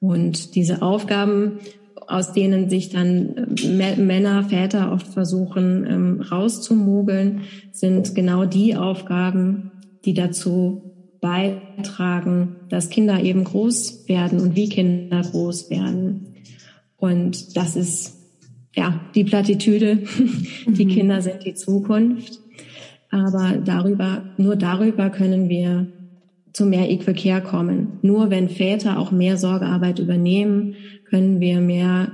Und 0.00 0.54
diese 0.54 0.82
Aufgaben 0.82 1.58
aus 2.10 2.32
denen 2.32 2.68
sich 2.68 2.88
dann 2.88 3.56
äh, 3.56 3.96
Männer, 3.96 4.44
Väter 4.44 4.92
oft 4.92 5.06
versuchen 5.06 5.86
ähm, 5.88 6.20
rauszumogeln, 6.20 7.42
sind 7.72 8.14
genau 8.14 8.44
die 8.44 8.76
Aufgaben, 8.76 9.70
die 10.04 10.14
dazu 10.14 10.82
beitragen, 11.20 12.56
dass 12.68 12.90
Kinder 12.90 13.22
eben 13.22 13.44
groß 13.44 14.08
werden 14.08 14.40
und 14.40 14.56
wie 14.56 14.68
Kinder 14.68 15.22
groß 15.22 15.70
werden. 15.70 16.34
Und 16.96 17.56
das 17.56 17.76
ist 17.76 18.16
ja 18.74 19.00
die 19.14 19.24
Plattitüde. 19.24 19.98
die 20.66 20.84
mhm. 20.86 20.90
Kinder 20.90 21.22
sind 21.22 21.44
die 21.44 21.54
Zukunft. 21.54 22.40
Aber 23.10 23.56
darüber, 23.64 24.22
nur 24.36 24.56
darüber 24.56 25.10
können 25.10 25.48
wir 25.48 25.88
zu 26.52 26.66
mehr 26.66 26.90
Equal 26.90 27.14
Care 27.14 27.42
kommen. 27.42 27.98
Nur 28.02 28.30
wenn 28.30 28.48
Väter 28.48 28.98
auch 28.98 29.12
mehr 29.12 29.36
Sorgearbeit 29.36 29.98
übernehmen, 29.98 30.74
können 31.08 31.40
wir 31.40 31.60
mehr, 31.60 32.12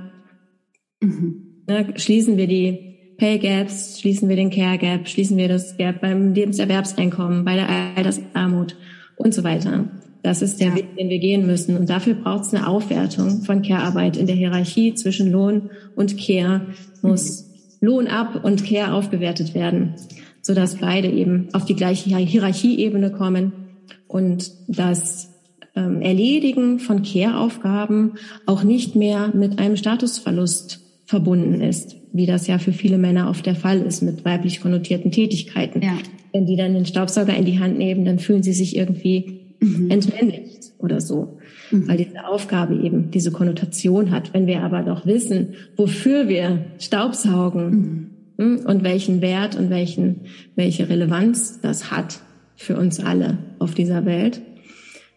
mhm. 1.01 1.63
ne, 1.67 1.93
schließen 1.95 2.37
wir 2.37 2.47
die 2.47 2.87
Pay 3.17 3.39
Gaps, 3.39 3.99
schließen 3.99 4.29
wir 4.29 4.35
den 4.35 4.51
Care 4.51 4.77
Gap, 4.77 5.07
schließen 5.07 5.37
wir 5.37 5.47
das 5.47 5.75
Gap 5.77 6.01
beim 6.01 6.33
Lebenserwerbseinkommen, 6.33 7.45
bei 7.45 7.55
der 7.55 7.67
Altersarmut 7.95 8.75
und 9.15 9.33
so 9.33 9.43
weiter. 9.43 9.85
Das 10.21 10.41
ist 10.41 10.59
der 10.59 10.69
ja. 10.69 10.75
Weg, 10.75 10.95
den 10.97 11.09
wir 11.09 11.19
gehen 11.19 11.47
müssen. 11.47 11.77
Und 11.77 11.89
dafür 11.89 12.13
braucht 12.13 12.45
es 12.45 12.53
eine 12.53 12.67
Aufwertung 12.67 13.43
von 13.43 13.61
Care-Arbeit 13.61 14.17
in 14.17 14.27
der 14.27 14.35
Hierarchie 14.35 14.93
zwischen 14.93 15.31
Lohn 15.31 15.69
und 15.95 16.17
Care. 16.19 16.67
Muss 17.01 17.43
mhm. 17.81 17.87
Lohn 17.87 18.07
ab 18.07 18.43
und 18.43 18.65
Care 18.65 18.93
aufgewertet 18.93 19.55
werden, 19.55 19.95
sodass 20.41 20.75
beide 20.75 21.09
eben 21.09 21.49
auf 21.53 21.65
die 21.65 21.75
gleiche 21.75 22.15
Hierarchieebene 22.17 23.11
kommen 23.11 23.66
und 24.07 24.51
das 24.67 25.33
ähm, 25.75 26.01
Erledigen 26.01 26.79
von 26.79 27.03
Care-Aufgaben 27.03 28.13
auch 28.45 28.63
nicht 28.63 28.95
mehr 28.95 29.31
mit 29.33 29.59
einem 29.59 29.77
Statusverlust 29.77 30.81
verbunden 31.05 31.61
ist, 31.61 31.95
wie 32.11 32.25
das 32.25 32.47
ja 32.47 32.57
für 32.57 32.73
viele 32.73 32.97
Männer 32.97 33.29
oft 33.29 33.45
der 33.45 33.55
Fall 33.55 33.81
ist 33.81 34.01
mit 34.01 34.25
weiblich 34.25 34.61
konnotierten 34.61 35.11
Tätigkeiten. 35.11 35.81
Ja. 35.81 35.97
Wenn 36.33 36.45
die 36.45 36.55
dann 36.55 36.73
den 36.73 36.85
Staubsauger 36.85 37.35
in 37.35 37.45
die 37.45 37.59
Hand 37.59 37.77
nehmen, 37.77 38.05
dann 38.05 38.19
fühlen 38.19 38.43
sie 38.43 38.53
sich 38.53 38.75
irgendwie 38.75 39.39
mhm. 39.59 39.89
entmännlicht 39.89 40.73
oder 40.79 40.99
so, 40.99 41.37
mhm. 41.71 41.87
weil 41.87 41.97
diese 41.97 42.27
Aufgabe 42.27 42.75
eben 42.75 43.11
diese 43.11 43.31
Konnotation 43.31 44.11
hat. 44.11 44.33
Wenn 44.33 44.47
wir 44.47 44.63
aber 44.63 44.83
doch 44.83 45.05
wissen, 45.05 45.53
wofür 45.75 46.27
wir 46.27 46.65
Staubsaugen 46.79 47.69
mhm. 47.69 48.07
Hm, 48.37 48.65
und 48.65 48.83
welchen 48.83 49.21
Wert 49.21 49.55
und 49.55 49.69
welchen, 49.69 50.21
welche 50.55 50.89
Relevanz 50.89 51.59
das 51.61 51.91
hat, 51.91 52.19
für 52.57 52.75
uns 52.75 52.99
alle 52.99 53.37
auf 53.59 53.73
dieser 53.73 54.05
Welt, 54.05 54.41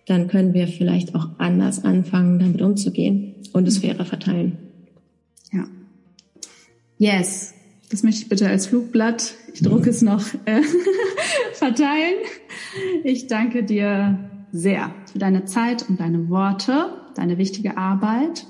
dann 0.07 0.29
können 0.29 0.55
wir 0.55 0.69
vielleicht 0.69 1.15
auch 1.15 1.31
anders 1.39 1.85
anfangen, 1.85 2.39
damit 2.39 2.63
umzugehen 2.63 3.35
und 3.53 3.67
es 3.67 3.79
fairer 3.79 4.05
verteilen. 4.05 4.59
Ja. 5.53 5.67
Yes. 6.99 7.55
Das 7.91 8.05
möchte 8.05 8.23
ich 8.23 8.29
bitte 8.29 8.49
als 8.49 8.69
Flugblatt, 8.69 9.35
ich 9.53 9.63
drucke 9.63 9.91
es 9.91 10.01
noch, 10.01 10.25
äh, 10.45 10.63
verteilen. 11.55 12.15
Ich 13.03 13.27
danke 13.27 13.65
dir 13.65 14.31
sehr 14.53 14.95
für 15.13 15.19
deine 15.19 15.45
Zeit 15.45 15.89
und 15.89 15.99
deine 15.99 16.29
Worte, 16.29 16.93
deine 17.17 17.37
wichtige 17.37 17.77
Arbeit. 17.77 18.47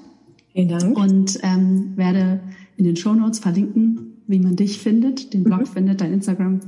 Vielen 0.52 0.68
Dank. 0.68 0.96
Und 0.96 1.38
ähm, 1.42 1.96
werde 1.96 2.40
in 2.76 2.84
den 2.84 2.96
Show 2.96 3.14
Notes 3.14 3.38
verlinken, 3.38 4.22
wie 4.26 4.40
man 4.40 4.56
dich 4.56 4.78
findet, 4.78 5.32
den 5.32 5.44
Blog 5.44 5.60
mhm. 5.60 5.66
findet, 5.66 6.00
dein 6.00 6.12
Instagram 6.12 6.60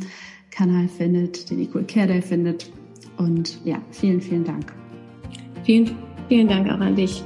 Kanal 0.52 0.86
findet, 0.86 1.50
den 1.50 1.58
Equal 1.60 1.84
Care 1.84 2.06
Day 2.06 2.22
findet. 2.22 2.70
Und 3.16 3.58
ja, 3.64 3.78
vielen, 3.90 4.20
vielen 4.20 4.44
Dank. 4.44 4.72
Vielen, 5.64 5.96
vielen 6.28 6.48
Dank 6.48 6.68
auch 6.68 6.80
an 6.80 6.94
dich. 6.94 7.24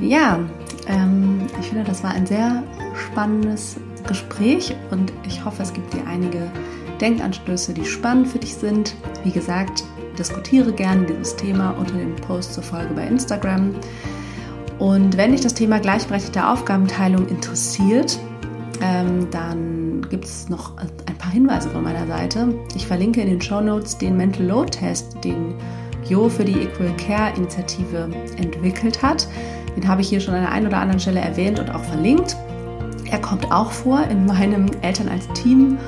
Ja, 0.00 0.38
ähm, 0.86 1.40
ich 1.60 1.66
finde, 1.68 1.84
das 1.84 2.02
war 2.02 2.10
ein 2.10 2.26
sehr 2.26 2.62
spannendes 2.94 3.76
Gespräch 4.06 4.74
und 4.90 5.12
ich 5.26 5.44
hoffe, 5.44 5.62
es 5.62 5.72
gibt 5.72 5.92
dir 5.92 6.06
einige 6.06 6.50
Denkanstöße, 7.00 7.74
die 7.74 7.84
spannend 7.84 8.28
für 8.28 8.38
dich 8.38 8.54
sind. 8.54 8.94
Wie 9.24 9.30
gesagt, 9.30 9.84
diskutiere 10.18 10.72
gerne 10.72 11.06
dieses 11.06 11.36
Thema 11.36 11.70
unter 11.70 11.94
dem 11.94 12.16
Post 12.16 12.54
zur 12.54 12.62
Folge 12.62 12.94
bei 12.94 13.06
Instagram. 13.06 13.74
Und 14.78 15.16
wenn 15.16 15.32
dich 15.32 15.40
das 15.40 15.54
Thema 15.54 15.80
gleichberechtigte 15.80 16.48
Aufgabenteilung 16.48 17.28
interessiert, 17.28 18.18
ähm, 18.80 19.28
dann 19.30 20.06
gibt 20.08 20.24
es 20.24 20.48
noch 20.48 20.76
ein 20.76 21.18
paar 21.18 21.32
Hinweise 21.32 21.68
von 21.70 21.82
meiner 21.82 22.06
Seite. 22.06 22.54
Ich 22.74 22.86
verlinke 22.86 23.20
in 23.20 23.28
den 23.28 23.40
Show 23.40 23.60
Notes 23.60 23.98
den 23.98 24.16
Mental 24.16 24.46
Load 24.46 24.70
Test, 24.70 25.16
den 25.24 25.54
Jo 26.08 26.28
für 26.28 26.44
die 26.44 26.62
Equal 26.62 26.94
Care 26.96 27.36
Initiative 27.36 28.08
entwickelt 28.36 29.02
hat. 29.02 29.28
Den 29.76 29.86
habe 29.86 30.00
ich 30.00 30.08
hier 30.08 30.20
schon 30.20 30.34
an 30.34 30.42
der 30.42 30.52
einen 30.52 30.66
oder 30.66 30.78
anderen 30.78 31.00
Stelle 31.00 31.20
erwähnt 31.20 31.58
und 31.58 31.74
auch 31.74 31.82
verlinkt. 31.84 32.36
Er 33.10 33.20
kommt 33.20 33.50
auch 33.50 33.70
vor 33.70 34.02
in 34.10 34.26
meinem 34.26 34.66
Eltern 34.82 35.08
als 35.08 35.26
Team 35.34 35.78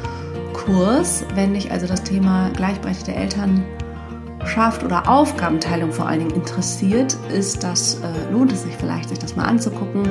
Kurs, 0.53 1.24
wenn 1.35 1.55
dich 1.55 1.70
also 1.70 1.87
das 1.87 2.03
Thema 2.03 2.50
gleichberechtigte 2.50 3.14
Elternschaft 3.14 4.85
oder 4.85 5.09
Aufgabenteilung 5.09 5.90
vor 5.90 6.07
allen 6.07 6.20
Dingen 6.20 6.35
interessiert, 6.35 7.16
ist 7.33 7.64
das, 7.64 7.94
äh, 7.94 8.33
lohnt 8.33 8.53
es 8.53 8.62
sich 8.62 8.74
vielleicht, 8.76 9.09
sich 9.09 9.18
das 9.18 9.37
mal 9.37 9.44
anzugucken. 9.44 10.11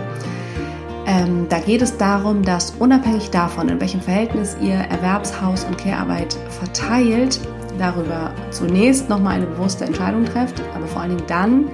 Ähm, 1.09 1.47
da 1.49 1.57
geht 1.57 1.81
es 1.81 1.97
darum, 1.97 2.43
dass 2.43 2.75
unabhängig 2.77 3.31
davon, 3.31 3.67
in 3.67 3.81
welchem 3.81 3.99
Verhältnis 3.99 4.55
ihr 4.61 4.75
Erwerbshaus- 4.75 5.65
und 5.65 5.75
Care-Arbeit 5.75 6.37
verteilt, 6.49 7.39
darüber 7.79 8.31
zunächst 8.51 9.09
nochmal 9.09 9.37
eine 9.37 9.47
bewusste 9.47 9.85
Entscheidung 9.85 10.25
trefft, 10.25 10.61
aber 10.75 10.85
vor 10.85 11.01
allen 11.01 11.17
Dingen 11.17 11.27
dann 11.27 11.65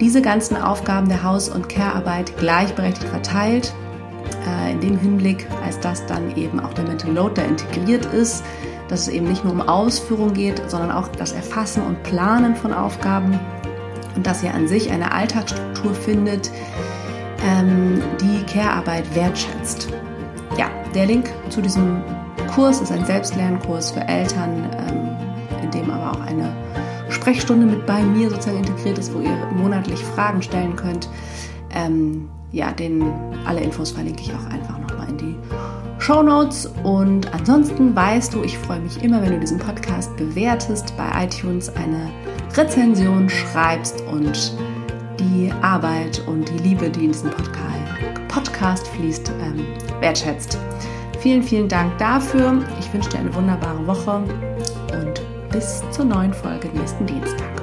diese 0.00 0.22
ganzen 0.22 0.56
Aufgaben 0.56 1.08
der 1.08 1.24
Haus- 1.24 1.48
und 1.48 1.68
Care-Arbeit 1.68 2.36
gleichberechtigt 2.38 3.08
verteilt. 3.08 3.74
Äh, 4.46 4.72
in 4.72 4.80
dem 4.80 4.98
Hinblick, 4.98 5.48
als 5.64 5.80
dass 5.80 6.06
dann 6.06 6.36
eben 6.36 6.60
auch 6.60 6.74
der 6.74 6.84
Mental 6.84 7.10
Load 7.10 7.32
da 7.34 7.42
integriert 7.42 8.06
ist, 8.06 8.44
dass 8.86 9.02
es 9.02 9.08
eben 9.08 9.26
nicht 9.26 9.42
nur 9.42 9.52
um 9.52 9.62
Ausführung 9.62 10.32
geht, 10.32 10.62
sondern 10.70 10.92
auch 10.92 11.08
das 11.08 11.32
Erfassen 11.32 11.82
und 11.82 12.04
Planen 12.04 12.54
von 12.54 12.72
Aufgaben 12.72 13.40
und 14.14 14.28
dass 14.28 14.44
ihr 14.44 14.54
an 14.54 14.68
sich 14.68 14.92
eine 14.92 15.10
Alltagsstruktur 15.10 15.92
findet, 15.92 16.52
ähm, 17.44 18.02
die 18.20 18.42
Care-Arbeit 18.44 19.14
wertschätzt. 19.14 19.88
Ja, 20.58 20.66
der 20.94 21.06
Link 21.06 21.30
zu 21.50 21.60
diesem 21.60 22.02
Kurs 22.54 22.80
ist 22.80 22.92
ein 22.92 23.04
Selbstlernkurs 23.04 23.90
für 23.90 24.00
Eltern, 24.00 24.68
ähm, 24.78 25.62
in 25.62 25.70
dem 25.70 25.90
aber 25.90 26.12
auch 26.12 26.20
eine 26.26 26.52
Sprechstunde 27.10 27.66
mit 27.66 27.86
bei 27.86 28.02
mir 28.02 28.30
sozusagen 28.30 28.58
integriert 28.58 28.98
ist, 28.98 29.14
wo 29.14 29.20
ihr 29.20 29.36
monatlich 29.56 30.02
Fragen 30.02 30.42
stellen 30.42 30.74
könnt. 30.76 31.08
Ähm, 31.74 32.28
ja, 32.52 32.70
den, 32.70 33.02
alle 33.44 33.60
Infos 33.60 33.90
verlinke 33.90 34.22
ich 34.22 34.32
auch 34.32 34.50
einfach 34.50 34.78
nochmal 34.78 35.08
in 35.08 35.18
die 35.18 35.36
Show 35.98 36.22
Notes. 36.22 36.70
Und 36.84 37.32
ansonsten 37.34 37.94
weißt 37.94 38.34
du, 38.34 38.42
ich 38.42 38.56
freue 38.58 38.80
mich 38.80 39.02
immer, 39.02 39.20
wenn 39.22 39.32
du 39.32 39.40
diesen 39.40 39.58
Podcast 39.58 40.16
bewertest, 40.16 40.94
bei 40.96 41.24
iTunes 41.24 41.68
eine 41.76 42.10
Rezension 42.54 43.28
schreibst 43.28 44.02
und 44.02 44.54
die 45.24 45.52
Arbeit 45.62 46.22
und 46.26 46.48
die 46.48 46.58
Liebe, 46.58 46.90
die 46.90 47.06
in 47.06 47.12
diesen 47.12 47.30
Podcast 48.28 48.86
fließt, 48.88 49.32
ähm, 49.40 49.66
wertschätzt. 50.00 50.58
Vielen, 51.20 51.42
vielen 51.42 51.68
Dank 51.68 51.96
dafür. 51.98 52.62
Ich 52.78 52.92
wünsche 52.92 53.08
dir 53.10 53.18
eine 53.18 53.34
wunderbare 53.34 53.86
Woche 53.86 54.22
und 54.92 55.22
bis 55.50 55.82
zur 55.90 56.04
neuen 56.04 56.34
Folge 56.34 56.68
nächsten 56.74 57.06
Dienstag. 57.06 57.53